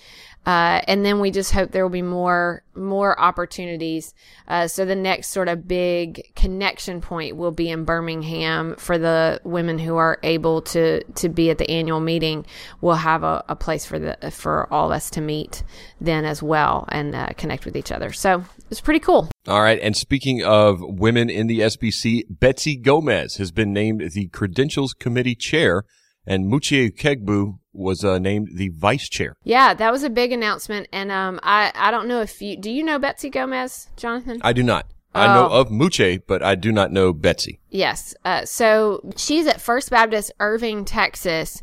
Uh, 0.44 0.80
and 0.88 1.04
then 1.04 1.20
we 1.20 1.30
just 1.30 1.52
hope 1.52 1.70
there 1.70 1.84
will 1.84 1.90
be 1.90 2.02
more 2.02 2.62
more 2.74 3.18
opportunities. 3.20 4.12
Uh, 4.48 4.66
so 4.66 4.84
the 4.84 4.96
next 4.96 5.28
sort 5.28 5.46
of 5.46 5.68
big 5.68 6.34
connection 6.34 7.00
point 7.00 7.36
will 7.36 7.52
be 7.52 7.68
in 7.68 7.84
Birmingham 7.84 8.74
for 8.76 8.98
the 8.98 9.40
women 9.44 9.78
who 9.78 9.96
are 9.96 10.18
able 10.22 10.62
to 10.62 11.04
to 11.04 11.28
be 11.28 11.50
at 11.50 11.58
the 11.58 11.70
annual 11.70 12.00
meeting. 12.00 12.44
We'll 12.80 12.96
have 12.96 13.22
a, 13.22 13.44
a 13.48 13.54
place 13.54 13.84
for 13.84 13.98
the 13.98 14.30
for 14.32 14.72
all 14.72 14.86
of 14.86 14.92
us 14.92 15.10
to 15.10 15.20
meet 15.20 15.62
then 16.00 16.24
as 16.24 16.42
well 16.42 16.86
and 16.88 17.14
uh, 17.14 17.28
connect 17.36 17.64
with 17.64 17.76
each 17.76 17.92
other. 17.92 18.12
So 18.12 18.44
it's 18.70 18.80
pretty 18.80 19.00
cool. 19.00 19.28
All 19.46 19.62
right. 19.62 19.78
And 19.80 19.96
speaking 19.96 20.42
of 20.42 20.80
women 20.80 21.30
in 21.30 21.46
the 21.46 21.60
SBC, 21.60 22.24
Betsy 22.28 22.76
Gomez 22.76 23.36
has 23.36 23.52
been 23.52 23.72
named 23.72 24.12
the 24.12 24.28
Credentials 24.28 24.94
Committee 24.94 25.34
Chair, 25.34 25.84
and 26.26 26.48
Muche 26.48 26.72
Ukegbu 26.72 27.58
was 27.72 28.04
uh, 28.04 28.18
named 28.18 28.50
the 28.54 28.68
Vice 28.70 29.08
Chair. 29.08 29.34
Yeah, 29.44 29.74
that 29.74 29.90
was 29.92 30.02
a 30.02 30.10
big 30.10 30.32
announcement, 30.32 30.88
and 30.92 31.10
um, 31.10 31.40
I 31.42 31.72
I 31.74 31.90
don't 31.90 32.08
know 32.08 32.20
if 32.20 32.40
you 32.42 32.56
do 32.56 32.70
you 32.70 32.82
know 32.82 32.98
Betsy 32.98 33.30
Gomez, 33.30 33.88
Jonathan? 33.96 34.40
I 34.42 34.52
do 34.52 34.62
not. 34.62 34.86
I 35.14 35.26
know 35.34 35.48
Oh. 35.50 35.60
of 35.60 35.70
Muche, 35.70 36.20
but 36.26 36.42
I 36.42 36.54
do 36.54 36.72
not 36.72 36.90
know 36.90 37.12
Betsy. 37.12 37.60
Yes. 37.68 38.14
Uh, 38.24 38.46
so 38.46 39.12
she's 39.16 39.46
at 39.46 39.60
First 39.60 39.90
Baptist 39.90 40.32
Irving, 40.40 40.86
Texas, 40.86 41.62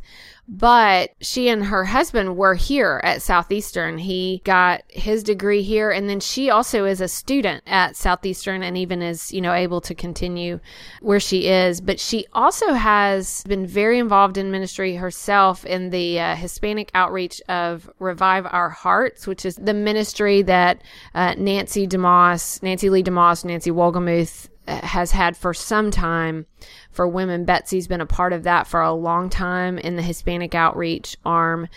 but 0.51 1.11
she 1.21 1.47
and 1.47 1.65
her 1.65 1.85
husband 1.85 2.35
were 2.35 2.55
here 2.55 2.99
at 3.03 3.21
Southeastern. 3.21 3.99
He 3.99 4.41
got 4.43 4.81
his 4.87 5.21
degree 5.21 5.61
here, 5.61 5.91
and 5.91 6.09
then 6.09 6.19
she 6.19 6.49
also 6.49 6.85
is 6.85 7.01
a 7.01 7.07
student 7.07 7.63
at 7.67 7.95
Southeastern 7.95 8.63
and 8.63 8.75
even 8.75 9.03
is, 9.03 9.31
you 9.31 9.41
know, 9.41 9.53
able 9.53 9.79
to 9.81 9.93
continue 9.93 10.59
where 11.01 11.19
she 11.19 11.47
is. 11.47 11.79
But 11.79 11.99
she 11.99 12.25
also 12.33 12.73
has 12.73 13.43
been 13.47 13.67
very 13.67 13.99
involved 13.99 14.37
in 14.37 14.49
ministry 14.49 14.95
herself 14.95 15.65
in 15.65 15.91
the 15.91 16.19
uh, 16.19 16.35
Hispanic 16.35 16.89
outreach 16.95 17.41
of 17.47 17.87
Revive 17.99 18.47
Our 18.49 18.69
Hearts, 18.69 19.27
which 19.27 19.45
is 19.45 19.55
the 19.55 19.75
ministry 19.75 20.41
that 20.41 20.81
uh, 21.13 21.35
Nancy 21.37 21.87
DeMoss, 21.87 22.63
Nancy 22.63 22.89
Lee 22.89 23.03
DeMoss, 23.03 23.45
Nancy 23.45 23.69
Wolgemuth 23.69 24.48
has 24.69 25.11
had 25.11 25.35
for 25.35 25.53
some 25.53 25.91
time 25.91 26.45
for 26.91 27.07
women. 27.07 27.45
Betsy's 27.45 27.87
been 27.87 28.01
a 28.01 28.05
part 28.05 28.33
of 28.33 28.43
that 28.43 28.67
for 28.67 28.81
a 28.81 28.93
long 28.93 29.29
time 29.29 29.77
in 29.77 29.95
the 29.95 30.01
Hispanic 30.01 30.55
outreach 30.55 31.17
arm. 31.25 31.67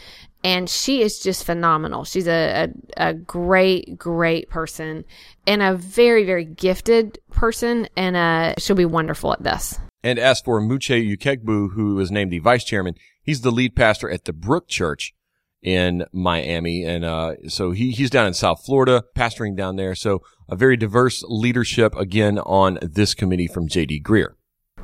And 0.45 0.69
she 0.69 1.03
is 1.03 1.21
just 1.21 1.45
phenomenal. 1.45 2.05
She's 2.05 2.27
a, 2.27 2.69
a, 2.97 3.11
a 3.11 3.15
great, 3.15 3.97
great 3.97 4.51
person 4.51 5.05
and 5.47 5.63
a 5.63 5.75
very, 5.75 6.25
very 6.25 6.45
gifted 6.45 7.19
person. 7.31 7.89
And 7.97 8.17
uh, 8.17 8.55
she'll 8.59 8.75
be 8.75 8.85
wonderful 8.85 9.33
at 9.33 9.43
this. 9.43 9.79
And 10.03 10.19
as 10.19 10.41
for 10.41 10.61
Muche 10.61 10.91
Ukegbu, 10.91 11.75
who 11.75 11.99
is 12.01 12.11
named 12.11 12.33
the 12.33 12.41
Vice 12.41 12.65
Chairman, 12.65 12.97
he's 13.23 13.43
the 13.43 13.53
lead 13.53 13.77
pastor 13.77 14.11
at 14.11 14.25
the 14.25 14.33
Brook 14.33 14.67
Church 14.67 15.15
in 15.63 16.05
Miami. 16.13 16.83
And 16.85 17.05
uh, 17.05 17.35
so 17.47 17.71
he, 17.71 17.93
he's 17.93 18.11
down 18.11 18.27
in 18.27 18.35
South 18.35 18.65
Florida, 18.65 19.05
pastoring 19.17 19.57
down 19.57 19.77
there. 19.77 19.95
So 19.95 20.23
a 20.53 20.57
very 20.57 20.77
diverse 20.77 21.25
leadership 21.29 21.97
again 21.97 22.39
on 22.41 22.79
this 22.83 23.15
committee 23.15 23.47
from 23.47 23.67
J.D. 23.69 24.03
Greear. 24.03 24.35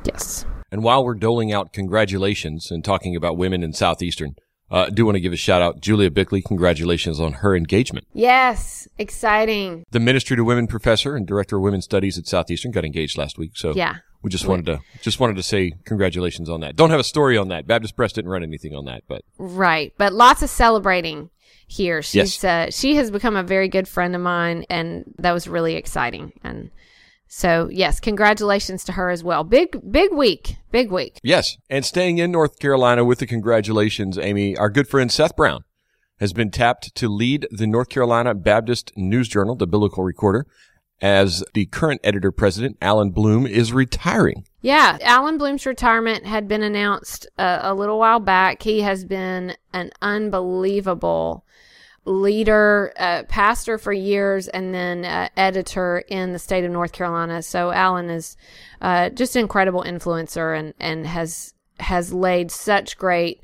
Yes. 0.04 0.46
And 0.72 0.82
while 0.82 1.04
we're 1.04 1.14
doling 1.14 1.52
out 1.52 1.74
congratulations 1.74 2.70
and 2.70 2.82
talking 2.82 3.14
about 3.14 3.36
women 3.36 3.62
in 3.62 3.72
Southeastern, 3.74 4.34
Uh, 4.70 4.84
I 4.88 4.90
do 4.90 5.06
want 5.06 5.16
to 5.16 5.20
give 5.20 5.32
a 5.32 5.36
shout 5.36 5.62
out. 5.62 5.80
Julia 5.80 6.10
Bickley, 6.10 6.42
congratulations 6.42 7.18
on 7.20 7.32
her 7.40 7.56
engagement. 7.56 8.06
Yes, 8.12 8.86
exciting. 8.98 9.84
The 9.92 9.98
Ministry 10.00 10.36
to 10.36 10.44
Women 10.44 10.66
professor 10.66 11.16
and 11.16 11.26
director 11.26 11.56
of 11.56 11.62
women's 11.62 11.84
studies 11.86 12.18
at 12.18 12.26
Southeastern 12.26 12.70
got 12.72 12.84
engaged 12.84 13.16
last 13.16 13.38
week. 13.38 13.52
So 13.54 13.72
Yeah. 13.74 13.94
we 14.22 14.28
just 14.28 14.46
wanted 14.46 14.66
to, 14.66 14.80
just 15.00 15.20
wanted 15.20 15.36
to 15.36 15.42
say 15.42 15.72
congratulations 15.86 16.50
on 16.50 16.60
that. 16.60 16.76
Don't 16.76 16.90
have 16.90 17.00
a 17.00 17.04
story 17.04 17.38
on 17.38 17.48
that. 17.48 17.66
Baptist 17.66 17.96
Press 17.96 18.12
didn't 18.12 18.30
run 18.30 18.42
anything 18.42 18.74
on 18.74 18.84
that, 18.84 19.04
but 19.08 19.22
Right. 19.38 19.94
But 19.96 20.12
lots 20.12 20.42
of 20.42 20.50
celebrating 20.50 21.30
here. 21.68 22.02
She's 22.02 22.42
Yes. 22.42 22.44
uh, 22.44 22.70
she 22.70 22.96
has 22.96 23.10
become 23.10 23.36
a 23.36 23.42
very 23.44 23.68
good 23.68 23.86
friend 23.86 24.14
of 24.16 24.20
mine 24.20 24.64
and 24.68 25.04
that 25.18 25.32
was 25.32 25.46
really 25.46 25.74
exciting. 25.74 26.32
And 26.42 26.70
so 27.28 27.68
yes, 27.70 28.00
congratulations 28.00 28.84
to 28.84 28.92
her 28.92 29.10
as 29.10 29.22
well. 29.22 29.44
Big 29.44 29.78
big 29.90 30.12
week. 30.12 30.56
Big 30.72 30.90
week. 30.90 31.20
Yes. 31.22 31.56
And 31.70 31.84
staying 31.84 32.18
in 32.18 32.32
North 32.32 32.58
Carolina 32.58 33.04
with 33.04 33.18
the 33.20 33.26
congratulations, 33.26 34.18
Amy, 34.18 34.56
our 34.56 34.70
good 34.70 34.88
friend 34.88 35.12
Seth 35.12 35.36
Brown 35.36 35.62
has 36.18 36.32
been 36.32 36.50
tapped 36.50 36.94
to 36.96 37.08
lead 37.08 37.46
the 37.52 37.66
North 37.66 37.90
Carolina 37.90 38.34
Baptist 38.34 38.90
News 38.96 39.28
Journal, 39.28 39.54
the 39.54 39.66
Biblical 39.68 40.02
Recorder, 40.02 40.46
as 41.00 41.44
the 41.54 41.66
current 41.66 42.00
editor 42.02 42.32
president, 42.32 42.76
Allan 42.82 43.10
Blume, 43.10 43.46
is 43.46 43.72
retiring. 43.72 44.44
Yeah, 44.60 44.98
Allan 45.02 45.38
Blume's 45.38 45.66
retirement 45.66 46.26
had 46.26 46.48
been 46.48 46.62
announced 46.62 47.28
uh, 47.38 47.60
a 47.62 47.74
little 47.74 47.98
while 47.98 48.20
back. 48.20 48.62
He 48.62 48.80
has 48.80 49.04
been 49.04 49.56
an 49.72 49.90
unbelievable 50.02 51.44
leader, 52.04 52.92
uh, 52.98 53.22
pastor 53.24 53.78
for 53.78 53.92
years, 53.92 54.48
and 54.48 54.74
then 54.74 55.04
uh, 55.04 55.28
editor 55.36 56.02
in 56.08 56.32
the 56.32 56.38
state 56.38 56.64
of 56.64 56.72
North 56.72 56.92
Carolina. 56.92 57.42
So 57.42 57.70
Allan 57.70 58.10
is 58.10 58.36
uh, 58.80 59.10
just 59.10 59.36
an 59.36 59.42
incredible 59.42 59.84
influencer 59.84 60.58
and 60.58 60.74
and 60.80 61.06
has 61.06 61.54
has 61.80 62.12
laid 62.12 62.50
such 62.50 62.98
great 62.98 63.42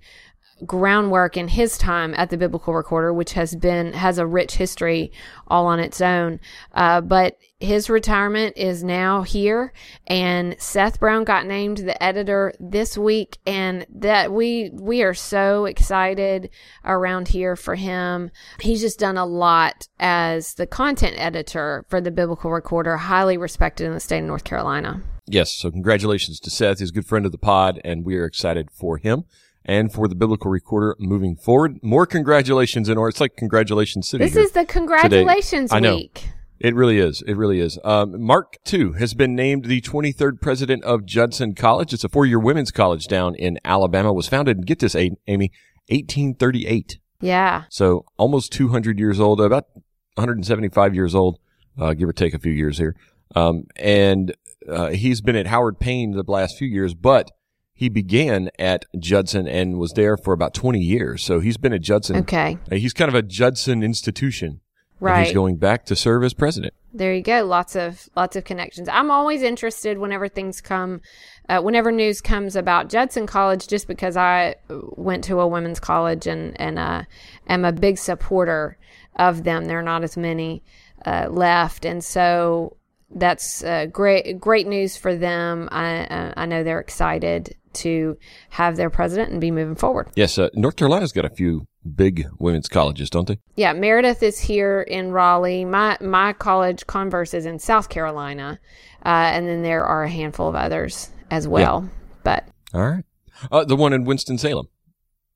groundwork 0.66 1.36
in 1.36 1.48
his 1.48 1.76
time 1.76 2.14
at 2.16 2.30
the 2.30 2.36
biblical 2.36 2.74
recorder 2.74 3.12
which 3.12 3.32
has 3.32 3.54
been 3.56 3.92
has 3.92 4.18
a 4.18 4.26
rich 4.26 4.54
history 4.54 5.10
all 5.48 5.66
on 5.66 5.80
its 5.80 6.00
own 6.00 6.38
uh, 6.72 7.00
but 7.00 7.36
his 7.58 7.90
retirement 7.90 8.56
is 8.56 8.84
now 8.84 9.22
here 9.22 9.72
and 10.06 10.54
seth 10.60 11.00
brown 11.00 11.24
got 11.24 11.46
named 11.46 11.78
the 11.78 12.02
editor 12.02 12.52
this 12.60 12.96
week 12.96 13.38
and 13.46 13.84
that 13.92 14.32
we 14.32 14.70
we 14.74 15.02
are 15.02 15.14
so 15.14 15.64
excited 15.64 16.48
around 16.84 17.28
here 17.28 17.56
for 17.56 17.74
him 17.74 18.30
he's 18.60 18.80
just 18.80 18.98
done 18.98 19.16
a 19.16 19.26
lot 19.26 19.88
as 19.98 20.54
the 20.54 20.66
content 20.66 21.14
editor 21.18 21.84
for 21.88 22.00
the 22.00 22.10
biblical 22.10 22.50
recorder 22.50 22.96
highly 22.96 23.36
respected 23.36 23.86
in 23.86 23.92
the 23.92 24.00
state 24.00 24.20
of 24.20 24.24
north 24.24 24.44
carolina 24.44 25.02
Yes. 25.26 25.54
So 25.54 25.70
congratulations 25.70 26.38
to 26.40 26.50
Seth. 26.50 26.80
He's 26.80 26.90
a 26.90 26.92
good 26.92 27.06
friend 27.06 27.24
of 27.24 27.32
the 27.32 27.38
pod, 27.38 27.80
and 27.82 28.04
we 28.04 28.16
are 28.16 28.26
excited 28.26 28.70
for 28.70 28.98
him 28.98 29.24
and 29.64 29.92
for 29.92 30.08
the 30.08 30.14
Biblical 30.14 30.50
Recorder 30.50 30.96
moving 30.98 31.36
forward. 31.36 31.78
More 31.82 32.06
congratulations 32.06 32.88
in 32.88 32.98
or 32.98 33.08
it's 33.08 33.20
like 33.20 33.36
congratulations 33.36 34.08
city. 34.08 34.24
this 34.24 34.36
is 34.36 34.52
the 34.52 34.64
congratulations 34.64 35.72
know. 35.80 35.96
week 35.96 36.28
It 36.60 36.74
really 36.74 36.98
is. 36.98 37.22
It 37.26 37.36
really 37.36 37.60
is. 37.60 37.78
Um, 37.84 38.22
Mark 38.22 38.56
Tew, 38.64 38.92
has 38.92 39.14
been 39.14 39.34
named 39.34 39.66
the 39.66 39.80
23rd 39.80 40.40
president 40.40 40.84
of 40.84 41.04
Judson 41.04 41.54
College. 41.54 41.92
It's 41.92 42.04
a 42.04 42.08
four-year 42.08 42.38
women's 42.38 42.70
college 42.70 43.06
down 43.06 43.34
in 43.34 43.58
Alabama. 43.64 44.12
Was 44.12 44.28
founded, 44.28 44.58
and 44.58 44.66
get 44.66 44.78
this, 44.78 44.94
Amy, 44.94 45.50
1838. 45.88 46.98
yeah 47.20 47.64
So 47.68 48.04
almost 48.16 48.52
200 48.52 48.98
years 48.98 49.20
old, 49.20 49.40
about 49.40 49.66
175 50.14 50.94
years 50.94 51.14
old, 51.14 51.38
uh, 51.78 51.92
give 51.94 52.08
or 52.08 52.12
take 52.12 52.34
a 52.34 52.38
few 52.38 52.52
years 52.52 52.78
here. 52.78 52.94
Um, 53.34 53.64
and 53.76 54.34
uh, 54.68 54.90
he's 54.90 55.20
been 55.20 55.36
at 55.36 55.48
Howard 55.48 55.80
Payne 55.80 56.12
the 56.12 56.24
last 56.26 56.56
few 56.56 56.68
years, 56.68 56.94
but 56.94 57.30
he 57.74 57.88
began 57.88 58.50
at 58.58 58.86
Judson 58.98 59.48
and 59.48 59.78
was 59.78 59.92
there 59.92 60.16
for 60.16 60.32
about 60.32 60.54
20 60.54 60.78
years. 60.78 61.24
So 61.24 61.40
he's 61.40 61.56
been 61.56 61.72
at 61.72 61.82
Judson. 61.82 62.16
okay 62.18 62.58
He's 62.70 62.92
kind 62.92 63.08
of 63.08 63.14
a 63.14 63.22
Judson 63.22 63.82
institution. 63.82 64.60
And 65.00 65.06
right 65.10 65.26
he's 65.26 65.34
going 65.34 65.56
back 65.56 65.84
to 65.86 65.96
serve 65.96 66.22
as 66.22 66.32
president. 66.34 66.72
there 66.94 67.12
you 67.12 67.20
go 67.20 67.44
lots 67.44 67.74
of 67.74 68.08
lots 68.16 68.36
of 68.36 68.44
connections 68.44 68.88
i'm 68.88 69.10
always 69.10 69.42
interested 69.42 69.98
whenever 69.98 70.28
things 70.28 70.60
come 70.60 71.00
uh, 71.48 71.60
whenever 71.60 71.90
news 71.90 72.20
comes 72.20 72.54
about 72.56 72.88
judson 72.88 73.26
college 73.26 73.66
just 73.66 73.88
because 73.88 74.16
i 74.16 74.54
went 74.68 75.24
to 75.24 75.40
a 75.40 75.46
women's 75.46 75.80
college 75.80 76.26
and 76.28 76.58
and 76.60 76.78
uh, 76.78 77.02
am 77.48 77.64
a 77.64 77.72
big 77.72 77.98
supporter 77.98 78.78
of 79.16 79.42
them 79.42 79.64
there 79.66 79.80
are 79.80 79.82
not 79.82 80.04
as 80.04 80.16
many 80.16 80.62
uh, 81.04 81.26
left 81.28 81.84
and 81.84 82.02
so 82.02 82.76
that's 83.16 83.62
uh, 83.64 83.86
great 83.86 84.40
great 84.40 84.66
news 84.66 84.96
for 84.96 85.14
them 85.14 85.68
I, 85.72 86.04
uh, 86.06 86.32
I 86.36 86.46
know 86.46 86.62
they're 86.62 86.80
excited 86.80 87.56
to 87.74 88.16
have 88.50 88.76
their 88.76 88.90
president 88.90 89.30
and 89.30 89.40
be 89.40 89.50
moving 89.50 89.74
forward 89.74 90.08
Yes, 90.14 90.38
uh, 90.38 90.48
North 90.54 90.76
Carolina's 90.76 91.12
got 91.12 91.24
a 91.24 91.30
few 91.30 91.66
big 91.84 92.26
women's 92.38 92.68
colleges, 92.68 93.10
don't 93.10 93.28
they? 93.28 93.38
Yeah, 93.56 93.72
Meredith 93.72 94.22
is 94.22 94.40
here 94.40 94.82
in 94.82 95.12
Raleigh. 95.12 95.64
My 95.64 95.96
my 96.00 96.32
college, 96.32 96.86
Converse, 96.86 97.34
is 97.34 97.46
in 97.46 97.58
South 97.58 97.88
Carolina, 97.88 98.58
uh, 99.04 99.08
and 99.08 99.46
then 99.46 99.62
there 99.62 99.84
are 99.84 100.04
a 100.04 100.10
handful 100.10 100.48
of 100.48 100.54
others 100.54 101.10
as 101.30 101.46
well. 101.46 101.88
But 102.22 102.48
All 102.72 102.82
right. 102.88 103.04
Uh, 103.50 103.64
the 103.64 103.76
one 103.76 103.92
in 103.92 104.04
Winston 104.04 104.38
Salem, 104.38 104.68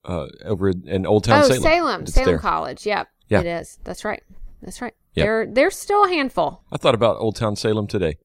uh, 0.04 0.26
over 0.44 0.68
in, 0.68 1.04
Old 1.06 1.24
Town 1.24 1.42
oh, 1.44 1.48
Salem. 1.48 1.62
Salem, 1.62 2.06
Salem 2.06 2.26
there. 2.26 2.38
College. 2.38 2.86
Yep, 2.86 3.08
Yeah. 3.28 3.40
it 3.40 3.46
is. 3.46 3.78
That's 3.84 4.04
right. 4.04 4.22
That's 4.62 4.80
right. 4.80 4.94
Yep. 5.14 5.24
They're 5.24 5.46
they're 5.46 5.70
still 5.70 6.04
a 6.04 6.08
handful. 6.08 6.62
I 6.72 6.76
thought 6.76 6.94
about 6.94 7.16
Old 7.18 7.36
Town 7.36 7.56
Salem 7.56 7.86
today, 7.86 8.18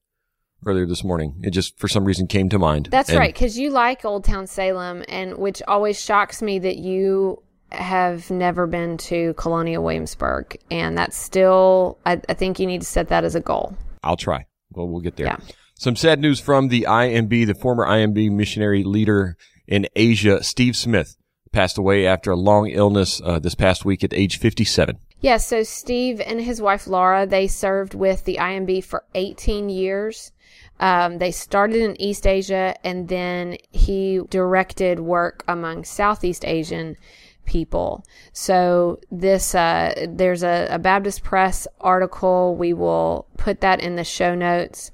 earlier 0.66 0.86
this 0.86 1.04
morning. 1.04 1.34
It 1.42 1.50
just 1.50 1.78
for 1.78 1.88
some 1.88 2.04
reason 2.04 2.26
came 2.26 2.48
to 2.50 2.58
mind. 2.58 2.88
That's 2.90 3.10
And- 3.10 3.18
right, 3.18 3.32
because 3.32 3.58
you 3.58 3.70
like 3.70 4.04
Old 4.04 4.24
Town 4.24 4.46
Salem, 4.46 5.04
and 5.08 5.36
which 5.38 5.62
always 5.68 6.00
shocks 6.00 6.42
me 6.42 6.58
that 6.60 6.76
you 6.76 7.42
have 7.72 8.30
never 8.30 8.66
been 8.66 8.96
to 8.96 9.34
Colonial 9.34 9.82
Williamsburg, 9.82 10.56
and 10.70 10.96
that's 10.96 11.16
still. 11.16 11.98
I, 12.06 12.20
I 12.28 12.34
think 12.34 12.58
you 12.60 12.66
need 12.66 12.82
to 12.82 12.86
set 12.86 13.08
that 13.08 13.24
as 13.24 13.34
a 13.34 13.40
goal. 13.40 13.76
I'll 14.02 14.16
try. 14.16 14.46
Well, 14.72 14.88
we'll 14.88 15.00
get 15.00 15.16
there. 15.16 15.26
Yeah. 15.26 15.36
Some 15.76 15.96
sad 15.96 16.20
news 16.20 16.38
from 16.40 16.68
the 16.68 16.86
IMB, 16.88 17.46
the 17.46 17.54
former 17.54 17.84
IMB 17.86 18.30
missionary 18.30 18.84
leader 18.84 19.36
in 19.66 19.86
Asia, 19.96 20.42
Steve 20.44 20.76
Smith, 20.76 21.16
passed 21.52 21.78
away 21.78 22.06
after 22.06 22.30
a 22.30 22.36
long 22.36 22.68
illness 22.68 23.20
uh, 23.24 23.38
this 23.38 23.54
past 23.54 23.84
week 23.84 24.04
at 24.04 24.12
age 24.14 24.38
57. 24.38 24.98
Yes, 25.24 25.46
so 25.46 25.62
Steve 25.62 26.20
and 26.20 26.38
his 26.38 26.60
wife 26.60 26.86
Laura, 26.86 27.26
they 27.26 27.46
served 27.46 27.94
with 27.94 28.26
the 28.26 28.36
IMB 28.36 28.84
for 28.84 29.04
18 29.14 29.70
years. 29.70 30.32
Um, 30.78 31.16
they 31.16 31.30
started 31.30 31.80
in 31.80 31.98
East 31.98 32.26
Asia 32.26 32.76
and 32.84 33.08
then 33.08 33.56
he 33.70 34.20
directed 34.28 35.00
work 35.00 35.42
among 35.48 35.84
Southeast 35.84 36.44
Asian 36.44 36.98
people. 37.46 38.04
So 38.34 39.00
this, 39.10 39.54
uh, 39.54 40.08
there's 40.10 40.42
a, 40.42 40.68
a 40.70 40.78
Baptist 40.78 41.24
Press 41.24 41.66
article. 41.80 42.54
We 42.54 42.74
will 42.74 43.26
put 43.38 43.62
that 43.62 43.80
in 43.80 43.96
the 43.96 44.04
show 44.04 44.34
notes, 44.34 44.90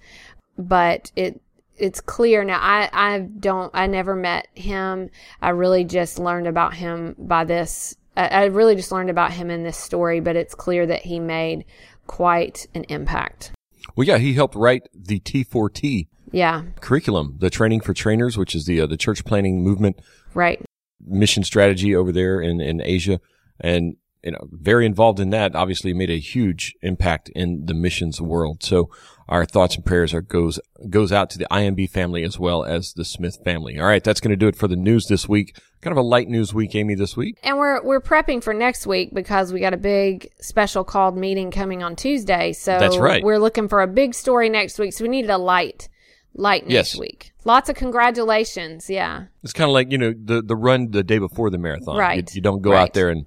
but 0.57 1.11
it, 1.17 1.41
it's 1.77 2.01
clear 2.01 2.45
now. 2.45 2.61
I, 2.63 2.89
I 2.93 3.19
don't, 3.19 3.73
I 3.75 3.89
never 3.89 4.15
met 4.15 4.47
him. 4.55 5.11
I 5.43 5.49
really 5.49 5.83
just 5.83 6.21
learned 6.21 6.47
about 6.47 6.75
him 6.75 7.17
by 7.19 7.43
this. 7.43 7.97
I, 8.21 8.27
I 8.27 8.45
really 8.47 8.77
just 8.77 8.93
learned 8.93 9.11
about 9.11 9.33
him 9.33 9.51
in 9.51 9.63
this 9.63 9.79
story, 9.79 10.21
but 10.21 10.37
it's 10.37 10.55
clear 10.55 10.87
that 10.87 11.03
he 11.03 11.19
made 11.19 11.65
quite 12.07 12.67
an 12.75 12.85
impact. 12.85 13.53
Well, 13.97 14.07
yeah, 14.07 14.19
he 14.19 14.35
helped 14.35 14.55
write 14.55 14.89
the 14.95 15.21
T4T 15.21 16.07
Yeah, 16.31 16.65
curriculum, 16.81 17.37
the 17.39 17.51
training 17.51 17.81
for 17.81 17.95
trainers, 17.95 18.37
which 18.37 18.55
is 18.55 18.67
the 18.67 18.83
uh, 18.83 18.87
the 18.87 18.99
church 18.99 19.25
planting 19.25 19.63
movement 19.63 20.01
right. 20.35 20.63
mission 21.01 21.45
strategy 21.45 21.97
over 21.97 22.13
there 22.13 22.41
in, 22.41 22.61
in 22.61 22.83
Asia. 22.83 23.21
And, 23.59 23.97
you 24.23 24.33
know, 24.33 24.49
very 24.53 24.87
involved 24.87 25.21
in 25.21 25.31
that, 25.31 25.55
obviously 25.55 25.93
made 25.95 26.11
a 26.11 26.19
huge 26.19 26.75
impact 26.83 27.29
in 27.31 27.65
the 27.67 27.75
missions 27.75 28.21
world. 28.21 28.63
So 28.63 28.91
our 29.29 29.45
thoughts 29.45 29.77
and 29.77 29.85
prayers 29.85 30.13
are 30.13 30.21
goes, 30.23 30.59
goes 30.89 31.13
out 31.13 31.31
to 31.31 31.39
the 31.39 31.47
IMB 31.51 31.89
family 31.91 32.23
as 32.25 32.39
well 32.39 32.65
as 32.65 32.93
the 32.95 33.05
Smith 33.05 33.39
family. 33.45 33.79
All 33.79 33.87
right. 33.87 34.03
That's 34.03 34.21
going 34.21 34.31
to 34.31 34.37
do 34.37 34.49
it 34.49 34.57
for 34.57 34.67
the 34.69 34.77
news 34.77 35.07
this 35.07 35.29
week. 35.29 35.57
Kind 35.81 35.93
of 35.93 35.99
a 35.99 36.07
light 36.07 36.29
news 36.29 36.53
week, 36.53 36.75
Amy, 36.75 36.95
this 36.95 37.17
week. 37.17 37.39
And 37.43 37.57
we're 37.57 37.83
we're 37.83 38.01
prepping 38.03 38.43
for 38.43 38.53
next 38.53 38.87
week 38.87 39.15
because 39.15 39.53
we 39.53 39.61
got 39.61 39.73
a 39.73 39.79
big 39.79 40.31
special 40.41 40.85
called 40.85 41.17
meeting 41.17 41.51
coming 41.51 41.83
on 41.83 41.97
Tuesday. 41.97 42.53
So 42.53 42.79
That's 42.79 42.99
right. 42.99 43.23
We're 43.25 43.39
looking 43.39 43.69
for 43.69 43.81
a 43.81 43.87
big 43.87 44.15
story 44.15 44.49
next 44.51 44.79
week. 44.79 44.93
So 44.93 45.05
we 45.05 45.09
needed 45.09 45.31
a 45.31 45.39
light 45.39 45.89
light 46.35 46.65
news 46.65 46.73
Yes. 46.75 46.97
week. 46.99 47.33
Lots 47.45 47.69
of 47.71 47.77
congratulations. 47.77 48.91
Yeah. 48.91 49.25
It's 49.43 49.53
kind 49.53 49.69
of 49.71 49.73
like, 49.73 49.91
you 49.91 49.99
know, 49.99 50.13
the, 50.17 50.43
the 50.43 50.57
run 50.57 50.91
the 50.91 51.03
day 51.03 51.19
before 51.19 51.51
the 51.51 51.59
marathon. 51.59 51.97
Right. 51.97 52.19
You, 52.31 52.37
you 52.37 52.41
don't 52.43 52.61
go 52.63 52.73
Right. 52.73 52.83
out 52.83 52.95
there 52.95 53.09
and 53.11 53.25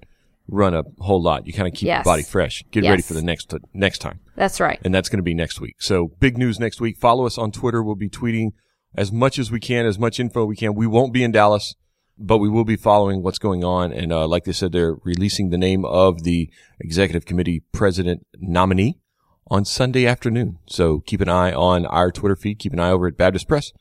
run 0.48 0.74
a 0.74 0.84
whole 1.00 1.22
lot. 1.22 1.48
You 1.48 1.54
kind 1.54 1.68
of 1.68 1.74
keep 1.74 1.88
Yes. 1.88 2.00
your 2.06 2.14
body 2.14 2.24
fresh. 2.24 2.64
Get 2.72 2.84
ready 2.84 3.02
for 3.02 3.14
the 3.14 3.22
next, 3.22 3.54
next 3.74 4.00
time. 4.00 4.20
That's 4.36 4.60
right. 4.60 4.80
and 4.84 4.94
that's 4.94 5.10
going 5.10 5.20
to 5.20 5.24
be 5.24 5.34
next 5.34 5.62
week. 5.62 5.76
So 5.80 6.10
big 6.20 6.38
news 6.38 6.60
next 6.60 6.82
week. 6.82 6.98
Follow 6.98 7.26
us 7.26 7.38
on 7.38 7.52
Twitter. 7.52 7.82
We'll 7.84 7.96
be 7.96 8.10
tweeting 8.10 8.52
as 8.96 9.12
much 9.12 9.40
as 9.40 9.52
we 9.52 9.60
can, 9.60 9.86
as 9.86 9.98
much 9.98 10.20
info 10.20 10.46
we 10.46 10.56
can. 10.56 10.74
We 10.76 10.86
won't 10.88 11.14
be 11.14 11.24
in 11.24 11.32
Dallas, 11.32 11.76
but 12.18 12.40
we 12.40 12.50
will 12.50 12.66
be 12.66 12.76
following 12.76 13.24
what's 13.24 13.40
going 13.40 13.64
on. 13.64 13.92
And 13.94 14.12
uh, 14.12 14.28
like 14.28 14.44
they 14.44 14.52
said, 14.52 14.72
they're 14.72 14.96
releasing 15.04 15.50
the 15.50 15.58
name 15.58 15.86
of 15.86 16.24
the 16.24 16.50
executive 16.80 17.26
committee 17.26 17.64
president 17.72 18.26
nominee 18.38 19.00
on 19.48 19.66
Sunday 19.66 20.06
afternoon. 20.06 20.58
So 20.68 21.00
keep 21.00 21.22
an 21.22 21.30
eye 21.30 21.54
on 21.54 21.86
our 21.86 22.12
Twitter 22.12 22.36
feed. 22.36 22.60
Keep 22.60 22.74
an 22.74 22.80
eye 22.80 22.92
over 22.92 23.08
at 23.08 23.18
Baptist 23.18 23.48
Press, 23.48 23.72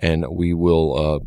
and 0.00 0.24
we 0.30 0.54
will 0.54 0.96
uh, 0.98 1.18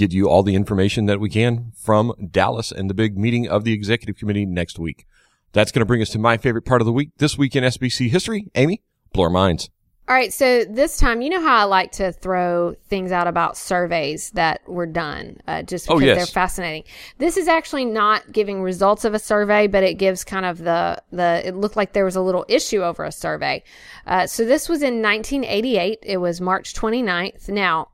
give 0.00 0.14
you 0.14 0.30
all 0.30 0.42
the 0.42 0.54
information 0.54 1.04
that 1.04 1.20
we 1.20 1.28
can 1.28 1.72
from 1.76 2.14
Dallas 2.30 2.72
and 2.72 2.88
the 2.88 2.94
big 2.94 3.18
meeting 3.18 3.46
of 3.46 3.64
the 3.64 3.74
executive 3.74 4.16
committee 4.16 4.46
next 4.46 4.78
week. 4.78 5.06
That's 5.52 5.70
going 5.70 5.80
to 5.80 5.86
bring 5.86 6.00
us 6.00 6.08
to 6.10 6.18
my 6.18 6.38
favorite 6.38 6.64
part 6.64 6.80
of 6.80 6.86
the 6.86 6.92
week 6.92 7.10
this 7.18 7.36
week 7.36 7.54
in 7.54 7.64
SBC 7.64 8.08
history. 8.08 8.50
Amy, 8.54 8.80
blow 9.12 9.24
our 9.24 9.30
minds. 9.30 9.68
All 10.08 10.16
right, 10.16 10.32
so 10.32 10.64
this 10.64 10.96
time, 10.96 11.20
you 11.20 11.28
know 11.30 11.40
how 11.40 11.56
I 11.58 11.64
like 11.64 11.92
to 11.92 12.12
throw 12.12 12.74
things 12.88 13.12
out 13.12 13.28
about 13.28 13.56
surveys 13.56 14.30
that 14.30 14.66
were 14.66 14.86
done, 14.86 15.36
uh, 15.46 15.62
just 15.62 15.88
Oh, 15.88 15.98
because 15.98 16.06
yes. 16.06 16.16
they're 16.16 16.26
fascinating. 16.42 16.84
This 17.18 17.36
is 17.36 17.46
actually 17.46 17.84
not 17.84 18.32
giving 18.32 18.60
results 18.62 19.04
of 19.04 19.12
a 19.14 19.20
survey, 19.20 19.66
but 19.68 19.84
it 19.84 19.98
gives 19.98 20.24
kind 20.24 20.46
of 20.46 20.58
the 20.58 21.00
the. 21.12 21.42
It 21.44 21.54
looked 21.54 21.76
like 21.76 21.92
there 21.92 22.06
was 22.06 22.16
a 22.16 22.22
little 22.22 22.44
issue 22.48 22.82
over 22.82 23.04
a 23.04 23.12
survey. 23.12 23.62
Uh, 24.06 24.26
so 24.26 24.44
this 24.44 24.68
was 24.68 24.82
in 24.82 25.00
1988. 25.02 25.98
It 26.02 26.16
was 26.16 26.40
March 26.40 26.74
29th. 26.74 27.48
Now, 27.48 27.90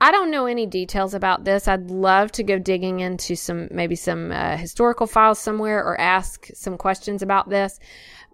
I 0.00 0.10
don't 0.12 0.30
know 0.30 0.46
any 0.46 0.66
details 0.66 1.12
about 1.12 1.44
this. 1.44 1.68
I'd 1.68 1.90
love 1.90 2.32
to 2.32 2.42
go 2.42 2.58
digging 2.58 3.00
into 3.00 3.36
some 3.36 3.68
maybe 3.70 3.96
some 3.96 4.32
uh, 4.32 4.56
historical 4.56 5.06
files 5.06 5.38
somewhere 5.38 5.84
or 5.84 6.00
ask 6.00 6.48
some 6.54 6.78
questions 6.78 7.22
about 7.22 7.50
this, 7.50 7.78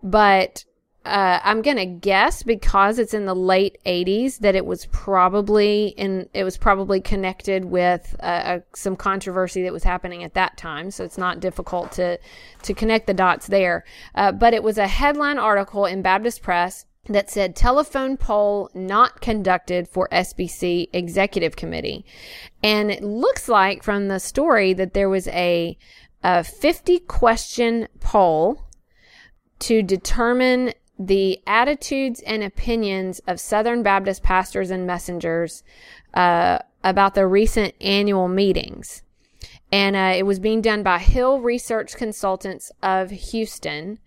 but 0.03 0.65
uh, 1.05 1.41
I'm 1.43 1.63
gonna 1.63 1.87
guess 1.87 2.43
because 2.43 2.99
it's 2.99 3.15
in 3.15 3.27
the 3.27 3.35
late 3.35 3.79
80s 3.87 4.39
that 4.41 4.55
it 4.57 4.67
was 4.67 4.87
probably 4.87 5.89
in 5.89 6.29
it 6.35 6.45
was 6.45 6.57
probably 6.57 7.01
connected 7.01 7.65
with 7.65 8.15
uh, 8.21 8.61
some 8.75 8.97
controversy 8.97 9.63
that 9.63 9.73
was 9.73 9.85
happening 9.85 10.25
at 10.25 10.35
that 10.35 10.57
time. 10.57 10.91
So 10.91 11.05
it's 11.05 11.19
not 11.19 11.41
difficult 11.41 11.93
to 11.93 12.19
to 12.63 12.75
connect 12.75 13.07
the 13.07 13.15
dots 13.15 13.47
there. 13.47 13.85
Uh, 14.15 14.33
but 14.33 14.55
it 14.55 14.63
was 14.63 14.79
a 14.79 14.87
headline 14.87 15.39
article 15.39 15.87
in 15.87 16.03
Baptist 16.03 16.43
Press 16.43 16.87
that 17.09 17.31
said 17.31 17.55
telephone 17.55 18.17
poll 18.17 18.71
not 18.75 19.21
conducted 19.21 19.89
for 19.89 20.09
SBC 20.11 20.89
executive 20.93 21.57
committee. 21.57 22.05
And 22.63 22.91
it 22.91 23.03
looks 23.03 23.49
like 23.49 23.83
from 23.83 24.09
the 24.09 24.21
story 24.21 24.73
that 24.75 24.95
there 24.95 25.09
was 25.09 25.29
a, 25.29 25.79
a 26.23 26.45
50 26.45 27.01
question 27.01 27.89
poll 28.01 28.63
to 29.61 29.83
determine 29.83 30.73
the 30.99 31.41
attitudes 31.47 32.21
and 32.21 32.43
opinions 32.43 33.21
of 33.27 33.39
Southern 33.39 33.83
Baptist 33.83 34.23
pastors 34.23 34.71
and 34.71 34.87
messengers 34.87 35.63
uh, 36.15 36.59
about 36.83 37.15
the 37.15 37.27
recent 37.27 37.75
annual 37.81 38.29
meetings. 38.29 39.03
And 39.73 39.97
uh, 39.97 40.15
it 40.17 40.25
was 40.25 40.39
being 40.39 40.63
done 40.63 40.83
by 40.83 40.99
Hill 40.99 41.41
Research 41.41 41.97
Consultants 41.97 42.71
of 42.83 43.11
Houston 43.11 43.99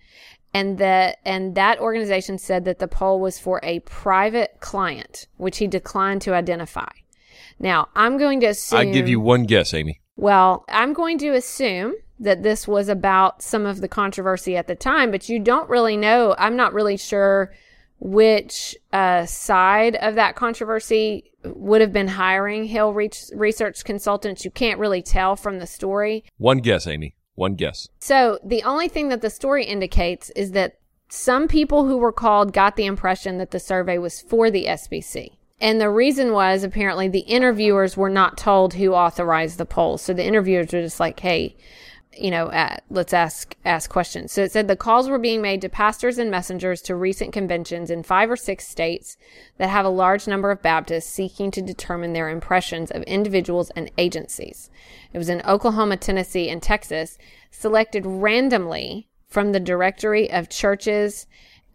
and 0.54 0.78
that 0.80 1.18
and 1.26 1.56
that 1.56 1.80
organization 1.80 2.38
said 2.38 2.66
that 2.66 2.80
the 2.80 2.88
poll 2.88 3.20
was 3.20 3.38
for 3.40 3.60
a 3.64 3.80
private 3.82 4.58
client, 4.60 5.28
which 5.38 5.58
he 5.58 5.68
declined 5.68 6.22
to 6.24 6.34
identify. 6.34 6.90
Now, 7.60 7.90
I'm 7.96 8.18
going 8.18 8.40
to 8.42 8.48
assume 8.48 8.80
I 8.80 8.86
give 8.86 9.08
you 9.10 9.20
one 9.20 9.44
guess, 9.44 9.74
Amy. 9.74 10.00
well, 10.16 10.66
I'm 10.70 10.94
going 10.94 11.18
to 11.20 11.30
assume 11.34 11.94
that 12.20 12.44
this 12.44 12.68
was 12.68 12.90
about 12.90 13.42
some 13.42 13.66
of 13.66 13.80
the 13.82 13.88
controversy 13.88 14.58
at 14.58 14.68
the 14.68 14.76
time, 14.76 15.12
but 15.12 15.30
you 15.30 15.40
don't 15.40 15.70
really 15.70 15.96
know. 15.98 16.36
I'm 16.38 16.56
not 16.56 16.74
really 16.74 16.98
sure 16.98 17.54
which 18.02 18.76
uh, 18.94 19.26
side 19.26 19.96
of 19.98 20.16
that 20.16 20.36
controversy 20.36 21.32
would 21.44 21.82
have 21.82 21.92
been 21.94 22.08
hiring 22.08 22.66
Hill 22.66 22.94
Reach- 22.94 23.30
Research 23.34 23.84
Consultants. 23.84 24.46
You 24.46 24.52
can't 24.52 24.80
really 24.80 25.02
tell 25.02 25.36
from 25.36 25.60
the 25.60 25.68
story. 25.68 26.24
One 26.38 26.60
guess, 26.60 26.88
Amy. 26.88 27.16
One 27.40 27.56
guess. 27.56 27.88
So 28.00 28.38
the 28.44 28.64
only 28.64 28.90
thing 28.90 29.08
that 29.10 29.22
the 29.22 29.30
story 29.30 29.64
indicates 29.64 30.30
is 30.32 30.52
that 30.52 30.78
some 31.08 31.48
people 31.48 31.86
who 31.86 31.98
were 31.98 32.12
called 32.12 32.52
got 32.52 32.76
the 32.76 32.86
impression 32.86 33.38
that 33.38 33.52
the 33.52 33.62
survey 33.62 33.98
was 33.98 34.20
for 34.20 34.52
the 34.52 34.66
SBC. 34.66 35.38
And 35.62 35.80
the 35.80 35.90
reason 35.90 36.34
was 36.34 36.66
apparently 36.66 37.08
the 37.08 37.20
interviewers 37.20 37.96
were 37.96 38.10
not 38.10 38.38
told 38.38 38.74
who 38.74 38.94
authorized 38.94 39.58
the 39.58 39.66
poll. 39.66 39.98
So 39.98 40.14
the 40.14 40.26
interviewers 40.26 40.74
were 40.74 40.82
just 40.82 41.00
like, 41.00 41.22
hey, 41.22 41.56
you 42.18 42.32
know, 42.32 42.48
uh, 42.48 42.78
let's 42.90 43.14
ask 43.14 43.56
ask 43.66 43.90
questions. 43.90 44.32
So 44.32 44.44
it 44.44 44.52
said 44.52 44.68
the 44.68 44.76
calls 44.76 45.10
were 45.10 45.20
being 45.20 45.42
made 45.42 45.62
to 45.62 45.70
pastors 45.70 46.18
and 46.18 46.32
messengers 46.32 46.82
to 46.84 46.96
recent 46.96 47.32
conventions 47.34 47.90
in 47.90 48.04
five 48.04 48.32
or 48.32 48.36
six 48.36 48.68
states 48.68 49.16
that 49.58 49.70
have 49.70 49.86
a 49.86 49.90
large 49.90 50.28
number 50.28 50.52
of 50.52 50.62
Baptists 50.62 51.10
seeking 51.10 51.52
to 51.52 51.62
determine 51.62 52.14
their 52.14 52.30
impressions 52.30 52.92
of 52.92 53.04
individuals 53.04 53.70
and 53.76 53.92
agencies. 53.98 54.70
It 55.14 55.18
was 55.18 55.30
in 55.30 55.42
Oklahoma, 55.44 55.98
Tennessee, 55.98 56.50
and 56.50 56.62
Texas, 56.62 57.18
selected 57.52 58.06
randomly 58.06 59.08
from 59.28 59.52
the 59.52 59.60
directory 59.60 60.32
of 60.32 60.50
churches 60.50 61.28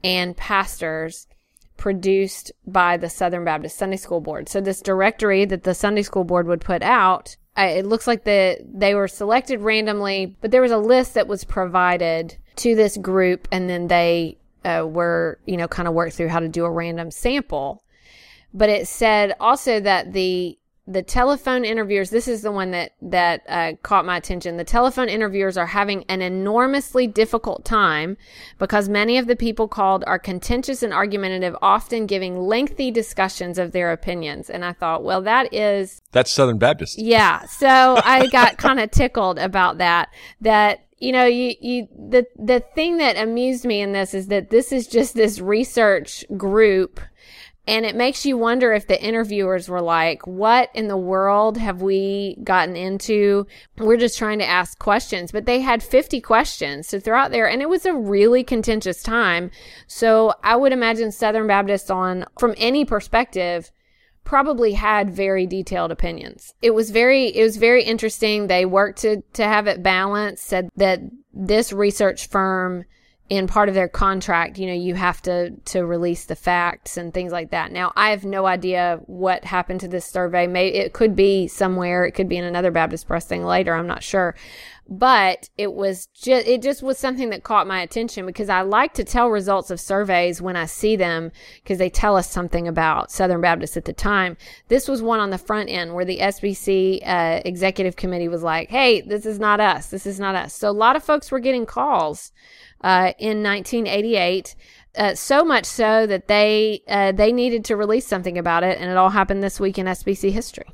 and 0.03 0.37
pastors 0.37 1.29
produced 1.77 2.53
by 2.67 2.97
the 2.97 3.11
Southern 3.11 3.45
Baptist 3.45 3.77
Sunday 3.77 3.97
School 3.97 4.21
Board. 4.21 4.49
So 4.49 4.61
this 4.61 4.81
directory 4.81 5.45
that 5.45 5.65
the 5.65 5.75
Sunday 5.75 6.03
School 6.03 6.25
Board 6.25 6.47
would 6.47 6.61
put 6.61 6.83
out, 6.83 7.37
uh, 7.57 7.63
it 7.63 7.87
looks 7.87 8.07
like 8.07 8.25
the 8.25 8.59
they 8.65 8.95
were 8.95 9.09
selected 9.09 9.61
randomly, 9.61 10.37
but 10.41 10.51
there 10.51 10.63
was 10.63 10.73
a 10.73 10.79
list 10.79 11.15
that 11.15 11.29
was 11.29 11.45
provided 11.45 12.37
to 12.57 12.75
this 12.75 12.97
group, 12.97 13.47
and 13.53 13.69
then 13.69 13.87
they 13.87 14.39
uh, 14.65 14.85
were 14.89 15.39
you 15.47 15.57
know 15.57 15.69
kind 15.69 15.87
of 15.87 15.95
worked 15.95 16.15
through 16.15 16.29
how 16.29 16.41
to 16.41 16.49
do 16.49 16.65
a 16.65 16.71
random 16.71 17.11
sample. 17.11 17.83
But 18.53 18.69
it 18.69 18.89
said 18.89 19.35
also 19.41 19.81
that 19.81 20.13
the 20.13 20.59
the 20.87 21.03
telephone 21.03 21.65
interviewers 21.65 22.11
this 22.11 22.29
is 22.29 22.43
the 22.43 22.53
one 22.53 22.71
that 22.71 22.93
that 23.01 23.43
uh, 23.49 23.73
caught 23.83 24.05
my 24.05 24.19
attention 24.19 24.57
the 24.59 24.65
telephone 24.65 25.09
interviewers 25.09 25.57
are 25.57 25.67
having 25.67 26.05
an 26.11 26.21
enormously 26.21 27.07
difficult 27.07 27.65
time 27.65 28.17
because 28.59 28.89
many 28.89 29.17
of 29.17 29.27
the 29.27 29.37
people 29.37 29.67
called 29.67 30.05
are 30.07 30.19
contentious 30.19 30.83
and 30.83 30.93
argumentative 30.93 31.57
often 31.63 32.07
giving 32.07 32.39
lengthy 32.39 32.91
discussions 32.91 33.59
of 33.59 33.73
their 33.73 33.93
opinions 33.93 34.51
and 34.51 34.63
i 34.65 34.73
thought 34.73 35.03
well 35.03 35.23
that 35.23 35.53
is 35.55 36.03
That's 36.13 36.31
Southern 36.31 36.59
Baptist. 36.59 36.99
yeah. 36.99 37.45
So 37.47 37.67
I 38.05 38.27
got 38.27 38.59
kind 38.67 38.79
of 38.81 38.91
tickled 38.91 39.39
about 39.39 39.79
that. 39.79 40.11
That, 40.41 40.85
you 40.99 41.13
know, 41.13 41.25
you, 41.25 41.55
you, 41.61 41.89
the, 41.97 42.27
the 42.37 42.61
thing 42.75 42.99
that 42.99 43.17
amused 43.17 43.65
me 43.65 43.81
in 43.81 43.93
this 43.93 44.15
is 44.15 44.29
that 44.29 44.51
this 44.51 44.71
is 44.73 44.87
just 44.87 45.15
this 45.15 45.41
research 45.41 46.25
group. 46.37 47.01
And 47.67 47.87
it 47.87 47.97
makes 47.97 48.27
you 48.27 48.37
wonder 48.37 48.73
if 48.73 48.87
the 48.87 49.03
interviewers 49.03 49.69
were 49.69 49.81
like, 49.81 50.27
what 50.27 50.71
in 50.75 50.89
the 50.89 50.99
world 50.99 51.57
have 51.57 51.81
we 51.81 52.37
gotten 52.45 52.77
into? 52.77 53.47
We're 53.79 53.97
just 53.97 54.19
trying 54.19 54.39
to 54.41 54.47
ask 54.47 54.79
questions, 54.79 55.33
but 55.33 55.47
they 55.47 55.61
had 55.61 55.83
50 55.83 56.21
questions 56.21 56.89
to 56.89 57.01
throw 57.01 57.19
out 57.19 57.31
there 57.31 57.49
and 57.49 57.63
it 57.63 57.69
was 57.69 57.87
a 57.87 57.95
really 57.95 58.45
contentious 58.45 59.03
time. 59.03 59.51
So 59.87 60.35
I 60.43 60.57
would 60.57 60.73
imagine 60.73 61.11
Southern 61.11 61.47
Baptists 61.47 61.91
on, 61.91 62.27
from 62.39 62.55
any 62.59 62.85
perspective, 62.85 63.71
probably 64.25 64.73
had 64.73 65.11
very 65.11 65.47
detailed 65.47 65.91
opinions. 65.91 66.55
It 66.61 66.73
was 66.73 66.91
very 66.91 67.27
it 67.29 67.43
was 67.43 67.59
very 67.59 67.85
interesting. 67.85 68.47
They 68.47 68.65
worked 68.65 69.01
to 69.01 69.23
to 69.35 69.45
have 69.45 69.67
it 69.67 69.83
balanced, 69.83 70.45
said 70.47 70.71
that 70.77 71.01
this 71.33 71.73
research 71.73 72.29
firm 72.29 72.85
in 73.31 73.47
part 73.47 73.71
of 73.71 73.75
their 73.75 73.89
contract, 73.89 74.59
you 74.59 74.67
know, 74.67 74.75
you 74.75 74.95
have 74.95 75.23
to 75.23 75.51
to 75.65 75.87
release 75.87 76.27
the 76.27 76.37
facts 76.37 76.99
and 76.99 77.15
things 77.15 77.33
like 77.33 77.51
that. 77.51 77.73
Now, 77.73 77.91
I 77.97 78.11
have 78.11 78.25
no 78.25 78.45
idea 78.45 79.01
what 79.07 79.45
happened 79.47 79.81
to 79.81 79.89
this 79.89 80.05
survey. 80.05 80.47
Maybe 80.47 80.77
it 80.77 80.93
could 80.93 81.17
be 81.17 81.49
somewhere, 81.49 82.05
it 82.05 82.13
could 82.13 82.29
be 82.29 82.37
in 82.37 82.45
another 82.45 82.71
Baptist 82.71 83.09
Press 83.09 83.25
thing 83.25 83.45
later, 83.45 83.75
I'm 83.75 83.87
not 83.87 84.03
sure. 84.03 84.35
But 84.87 85.49
it 85.57 85.73
was 85.73 86.09
just 86.09 86.47
it 86.47 86.61
just 86.61 86.83
was 86.83 86.99
something 86.99 87.31
that 87.31 87.43
caught 87.43 87.67
my 87.67 87.81
attention 87.81 88.27
because 88.27 88.51
I 88.51 88.61
like 88.61 88.93
to 88.95 89.05
tell 89.05 89.31
results 89.31 89.71
of 89.71 89.81
surveys 89.81 90.43
when 90.43 90.57
I 90.57 90.67
see 90.67 90.95
them 90.95 91.33
because 91.63 91.79
they 91.79 91.89
tell 91.89 92.19
us 92.19 92.29
something 92.29 92.69
about 92.69 93.11
Southern 93.11 93.41
Baptist 93.41 93.79
at 93.79 93.87
the 93.87 93.95
time. 93.95 94.37
This 94.69 94.87
was 94.87 95.01
one 95.01 95.21
on 95.21 95.31
the 95.31 95.39
front 95.39 95.71
end 95.71 95.95
where 95.95 96.05
the 96.05 96.19
SBC 96.19 97.01
uh, 97.03 97.41
executive 97.47 97.97
committee 97.97 98.29
was 98.29 98.43
like, 98.43 98.69
"Hey, 98.69 99.01
this 99.01 99.25
is 99.25 99.39
not 99.39 99.59
us. 99.59 99.87
This 99.87 100.05
is 100.05 100.21
not 100.21 100.35
us." 100.35 100.53
So 100.53 100.69
a 100.69 100.73
lot 100.73 100.97
of 100.97 101.03
folks 101.03 101.31
were 101.31 101.41
getting 101.41 101.65
calls 101.65 102.31
uh, 102.85 103.13
in 103.19 103.43
1988. 103.43 104.55
Uh, 104.97 105.15
so 105.15 105.45
much 105.45 105.65
so 105.65 106.07
that 106.07 106.29
they 106.29 106.81
uh, 106.87 107.11
they 107.11 107.33
needed 107.33 107.65
to 107.65 107.75
release 107.75 108.07
something 108.07 108.39
about 108.39 108.63
it, 108.63 108.79
and 108.79 108.89
it 108.89 108.97
all 108.97 109.11
happened 109.11 109.43
this 109.43 109.59
week 109.59 109.77
in 109.77 109.87
SBC 109.87 110.31
history. 110.31 110.67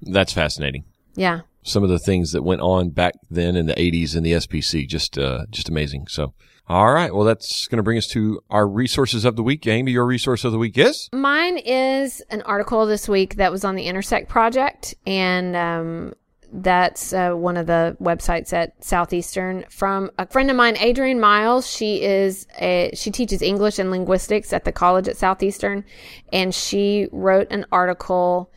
That's 0.00 0.32
fascinating. 0.32 0.84
Yeah, 1.14 1.40
Some 1.62 1.82
of 1.82 1.88
the 1.90 1.98
things 1.98 2.32
that 2.32 2.42
went 2.42 2.60
on 2.60 2.90
back 2.90 3.14
then 3.30 3.56
in 3.56 3.66
the 3.66 3.74
80s 3.74 4.14
in 4.14 4.22
the 4.22 4.32
SBC, 4.32 4.86
just 4.86 5.18
uh, 5.18 5.44
just 5.50 5.68
amazing. 5.68 6.06
So, 6.08 6.32
all 6.68 6.92
right. 6.92 7.14
Well, 7.14 7.24
that's 7.24 7.66
going 7.68 7.78
to 7.78 7.82
bring 7.82 7.98
us 7.98 8.06
to 8.08 8.40
our 8.48 8.66
resources 8.66 9.24
of 9.24 9.36
the 9.36 9.42
week. 9.42 9.66
Amy, 9.66 9.92
your 9.92 10.06
resource 10.06 10.44
of 10.44 10.52
the 10.52 10.58
week 10.58 10.78
is? 10.78 11.08
Mine 11.12 11.58
is 11.58 12.22
an 12.30 12.42
article 12.42 12.86
this 12.86 13.08
week 13.08 13.36
that 13.36 13.50
was 13.52 13.64
on 13.64 13.74
the 13.76 13.84
Intersect 13.84 14.28
Project, 14.28 14.94
and 15.06 15.56
um, 15.56 16.14
that's 16.56 17.12
uh, 17.12 17.32
one 17.32 17.56
of 17.56 17.66
the 17.66 17.96
websites 18.00 18.52
at 18.52 18.82
Southeastern 18.82 19.64
from 19.68 20.10
a 20.18 20.26
friend 20.26 20.50
of 20.50 20.56
mine, 20.56 20.76
Adrienne 20.76 21.20
Miles. 21.20 21.70
She 21.70 22.02
is 22.02 22.46
a, 22.58 22.90
she 22.94 23.10
teaches 23.10 23.42
English 23.42 23.78
and 23.78 23.90
linguistics 23.90 24.52
at 24.52 24.64
the 24.64 24.72
college 24.72 25.06
at 25.06 25.16
Southeastern, 25.16 25.84
and 26.32 26.54
she 26.54 27.08
wrote 27.12 27.48
an 27.50 27.66
article 27.70 28.50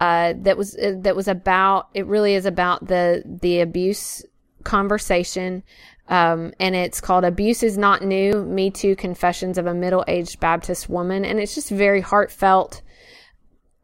uh, 0.00 0.34
that 0.38 0.56
was 0.56 0.76
uh, 0.76 0.94
that 1.00 1.14
was 1.14 1.28
about 1.28 1.88
it. 1.94 2.06
Really 2.06 2.34
is 2.34 2.46
about 2.46 2.86
the 2.86 3.22
the 3.24 3.60
abuse 3.60 4.24
conversation. 4.64 5.62
Um, 6.08 6.52
and 6.58 6.74
it's 6.74 7.00
called 7.00 7.24
Abuse 7.24 7.62
is 7.62 7.78
Not 7.78 8.02
New 8.02 8.44
Me 8.44 8.70
Too 8.70 8.96
Confessions 8.96 9.56
of 9.56 9.66
a 9.66 9.74
Middle 9.74 10.04
Aged 10.08 10.40
Baptist 10.40 10.88
Woman. 10.88 11.24
And 11.24 11.38
it's 11.38 11.54
just 11.54 11.70
very 11.70 12.00
heartfelt 12.00 12.82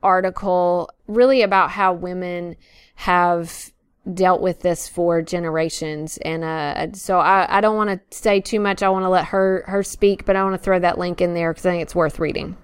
article 0.02 0.90
really 1.06 1.42
about 1.42 1.70
how 1.70 1.92
women 1.92 2.56
have 2.98 3.70
dealt 4.12 4.40
with 4.40 4.60
this 4.62 4.88
for 4.88 5.22
generations. 5.22 6.18
And 6.18 6.42
uh, 6.42 6.92
so 6.94 7.20
I, 7.20 7.58
I 7.58 7.60
don't 7.60 7.76
want 7.76 7.90
to 7.90 8.16
say 8.16 8.40
too 8.40 8.58
much. 8.58 8.82
I 8.82 8.88
want 8.88 9.04
to 9.04 9.08
let 9.08 9.26
her 9.26 9.62
her 9.68 9.84
speak 9.84 10.24
but 10.24 10.34
i 10.34 10.42
want 10.42 10.54
to 10.54 10.58
throw 10.58 10.80
that 10.80 10.98
link 10.98 11.20
in 11.20 11.32
there 11.32 11.52
because 11.52 11.64
i 11.64 11.70
think 11.70 11.82
it's 11.82 11.94
worth 11.94 12.18
reading. 12.18 12.56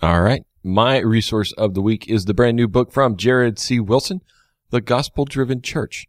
All 0.00 0.22
right. 0.22 0.42
My 0.62 0.98
resource 0.98 1.52
of 1.52 1.74
the 1.74 1.82
week 1.82 2.08
is 2.08 2.24
the 2.24 2.32
brand 2.32 2.56
new 2.56 2.66
book 2.66 2.92
from 2.92 3.16
jared 3.16 3.58
c. 3.58 3.78
Wilson 3.78 4.22
the 4.70 4.80
gospel 4.80 5.26
driven 5.26 5.60
church. 5.60 6.06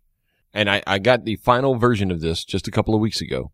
And 0.54 0.70
I, 0.70 0.82
I 0.88 1.00
got 1.00 1.26
the 1.26 1.36
final 1.36 1.76
version 1.76 2.12
of 2.12 2.22
this 2.22 2.46
just 2.46 2.68
a 2.68 2.72
couple 2.72 2.96
of 2.96 3.02
weeks 3.02 3.20
ago 3.20 3.52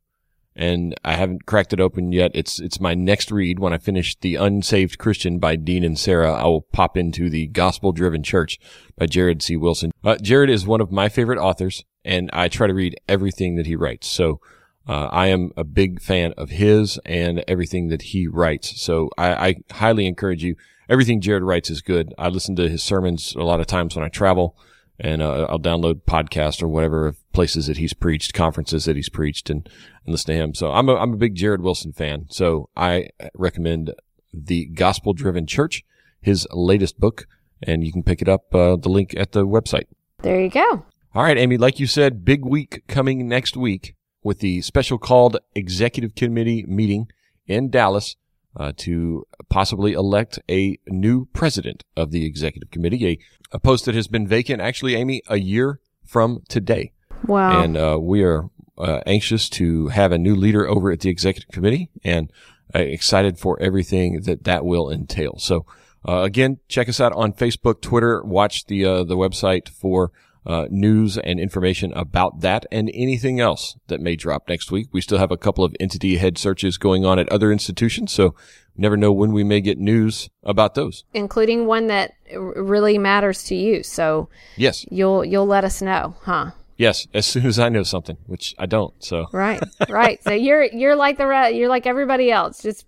and 0.56 0.96
I 1.04 1.14
haven't 1.14 1.46
cracked 1.46 1.74
it 1.74 1.80
open 1.80 2.12
yet. 2.12 2.32
It's 2.34 2.60
it's 2.60 2.80
my 2.80 2.94
next 2.94 3.32
read. 3.32 3.60
When 3.60 3.74
I 3.74 3.78
finish 3.78 4.16
The 4.16 4.36
Unsaved 4.36 4.98
Christian 4.98 5.40
by 5.40 5.56
Dean 5.56 5.84
Inserra, 5.84 6.36
I 6.36 6.46
will 6.46 6.62
pop 6.62 6.96
into 6.96 7.30
The 7.30 7.48
Gospel 7.48 7.92
Driven 7.92 8.24
Church 8.24 8.60
by 8.98 9.06
Jared 9.06 9.42
C. 9.42 9.58
Wilson. 9.58 9.92
Uh, 10.04 10.16
Jared 10.16 10.50
is 10.50 10.66
one 10.66 10.82
of 10.82 10.92
my 10.92 11.10
favorite 11.10 11.40
authors, 11.40 11.84
and 12.04 12.30
I 12.32 12.48
try 12.48 12.68
to 12.68 12.74
read 12.74 13.00
everything 13.10 13.56
that 13.56 13.66
he 13.66 13.76
writes. 13.76 14.08
So 14.08 14.40
uh, 14.88 15.08
I 15.12 15.28
am 15.28 15.52
a 15.58 15.64
big 15.64 16.02
fan 16.02 16.34
of 16.38 16.52
his 16.52 17.00
and 17.06 17.44
everything 17.48 17.90
that 17.90 18.04
he 18.04 18.28
writes. 18.28 18.82
So 18.82 19.10
I, 19.18 19.48
I 19.48 19.56
highly 19.72 20.08
encourage 20.08 20.44
you. 20.44 20.56
Everything 20.88 21.20
Jared 21.20 21.44
writes 21.44 21.70
is 21.70 21.82
good. 21.82 22.14
I 22.18 22.30
listen 22.30 22.56
to 22.58 22.70
his 22.70 22.84
sermons 22.84 23.36
a 23.36 23.44
lot 23.44 23.60
of 23.60 23.66
times 23.66 23.96
when 23.96 24.06
I 24.06 24.10
travel 24.10 24.56
and 25.00 25.22
uh, 25.22 25.48
I'll 25.50 25.60
download 25.60 26.02
podcasts 26.04 26.62
or 26.62 26.68
whatever 26.68 27.08
of 27.08 27.32
places 27.34 27.68
that 27.68 27.78
he's 27.78 27.94
preached, 27.94 28.34
conferences 28.34 28.86
that 28.86 28.96
he's 28.96 29.10
preached, 29.10 29.50
and, 29.50 29.68
and 30.06 30.12
listen 30.14 30.34
to 30.34 30.42
him. 30.42 30.54
So 30.54 30.72
I'm 30.72 30.90
a, 30.90 30.96
I'm 30.96 31.14
a 31.14 31.18
big 31.18 31.36
Jared 31.36 31.62
Wilson 31.62 31.94
fan. 31.94 32.28
So 32.30 32.70
I 32.76 33.10
recommend 33.34 33.94
the 34.34 34.66
Gospel 34.68 35.14
Driven 35.14 35.46
Church, 35.48 35.84
his 36.22 36.48
latest 36.52 37.00
book, 37.00 37.28
and 37.62 37.84
you 37.84 37.92
can 37.92 38.04
pick 38.04 38.22
it 38.22 38.30
up. 38.30 38.54
Uh, 38.54 38.76
the 38.76 38.90
link 38.90 39.14
at 39.18 39.32
the 39.32 39.46
website. 39.46 39.86
There 40.22 40.42
you 40.42 40.50
go. 40.50 40.86
All 41.14 41.24
right, 41.24 41.38
Amy. 41.38 41.58
Like 41.58 41.80
you 41.80 41.88
said, 41.88 42.26
big 42.26 42.46
week 42.46 42.84
coming 42.88 43.28
next 43.28 43.56
week 43.56 43.96
with 44.24 44.40
the 44.40 44.62
special 44.62 44.98
called 44.98 45.38
executive 45.54 46.16
committee 46.16 46.66
meeting 46.68 47.08
in 47.48 47.70
Dallas 47.70 48.16
uh, 48.56 48.72
to 48.78 49.26
possibly 49.50 49.94
elect 49.94 50.40
a 50.50 50.78
new 50.88 51.26
president 51.34 51.84
of 51.96 52.12
the 52.12 52.26
executive 52.26 52.72
committee, 52.72 53.08
a, 53.08 53.20
a 53.56 53.60
post 53.60 53.86
that 53.86 53.96
has 53.96 54.08
been 54.08 54.28
vacant, 54.28 54.62
actually, 54.62 54.96
Amy, 54.96 55.22
a 55.28 55.38
year 55.38 55.80
from 56.06 56.42
today. 56.48 56.92
Wow. 57.28 57.62
And 57.62 57.78
uh, 57.78 57.98
we 58.00 58.24
are 58.24 58.50
uh, 58.78 59.02
anxious 59.06 59.50
to 59.50 59.88
have 59.88 60.12
a 60.12 60.18
new 60.18 60.36
leader 60.36 60.68
over 60.68 60.92
at 60.92 61.00
the 61.00 61.10
executive 61.10 61.52
committee 61.52 61.90
and 62.04 62.32
uh, 62.74 62.80
excited 62.80 63.40
for 63.40 63.62
everything 63.62 64.22
that 64.22 64.44
that 64.44 64.66
will 64.66 64.92
entail. 64.92 65.38
So, 65.38 65.66
uh, 66.08 66.22
again, 66.22 66.60
check 66.68 66.88
us 66.88 67.00
out 67.00 67.14
on 67.14 67.34
Facebook, 67.34 67.82
Twitter, 67.82 68.24
watch 68.24 68.66
the, 68.66 68.86
uh, 68.86 69.04
the 69.04 69.18
website 69.18 69.70
for 69.70 70.12
uh, 70.46 70.68
news 70.70 71.18
and 71.18 71.40
information 71.40 71.92
about 71.94 72.42
that 72.42 72.66
and 72.72 72.92
anything 72.94 73.40
else 73.40 73.76
that 73.88 74.00
may 74.00 74.16
drop 74.16 74.48
next 74.48 74.72
week. 74.72 74.88
We 74.92 75.02
still 75.02 75.18
have 75.18 75.32
a 75.32 75.38
couple 75.38 75.64
of 75.64 75.76
entity 75.80 76.18
head 76.18 76.38
searches 76.38 76.78
going 76.78 77.06
on 77.06 77.20
at 77.20 77.30
other 77.30 77.52
institutions, 77.52 78.12
so 78.12 78.36
never 78.78 78.98
know 78.98 79.12
when 79.12 79.32
we 79.32 79.44
may 79.44 79.62
get 79.62 79.78
news 79.78 80.30
about 80.44 80.76
those, 80.76 81.04
including 81.14 81.66
one 81.66 81.88
that 81.88 82.14
really 82.36 82.98
matters 82.98 83.44
to 83.46 83.56
you. 83.56 83.84
So 83.84 84.30
yes, 84.56 84.86
you'll 84.92 85.26
you'll 85.26 85.48
let 85.48 85.64
us 85.64 85.82
know, 85.82 86.16
huh? 86.22 86.52
Yes, 86.78 87.08
as 87.14 87.26
soon 87.26 87.46
as 87.46 87.58
I 87.58 87.70
know 87.70 87.84
something, 87.84 88.18
which 88.26 88.54
I 88.60 88.66
don't. 88.66 88.94
So 89.04 89.28
right, 89.32 89.64
right. 89.90 90.22
So 90.24 90.32
you're 90.32 90.64
you're 90.64 90.96
like 90.96 91.18
the 91.18 91.28
re- 91.28 91.58
you're 91.58 91.70
like 91.70 91.88
everybody 91.88 92.32
else, 92.32 92.62
just 92.62 92.86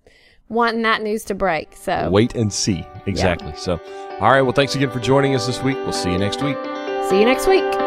wanting 0.50 0.84
that 0.84 1.02
news 1.02 1.24
to 1.26 1.36
break. 1.36 1.76
So 1.76 2.10
wait 2.10 2.36
and 2.36 2.52
see 2.52 2.86
exactly. 3.06 3.50
Yeah. 3.50 3.56
So, 3.56 3.82
all 4.20 4.32
right. 4.32 4.42
Well, 4.42 4.54
thanks 4.54 4.76
again 4.76 4.92
for 4.92 5.00
joining 5.00 5.36
us 5.36 5.48
this 5.48 5.64
week. 5.64 5.78
We'll 5.78 5.94
see 5.94 6.12
you 6.12 6.18
next 6.18 6.44
week. 6.44 6.58
See 7.10 7.20
you 7.20 7.26
next 7.26 7.48
week. 7.48 7.87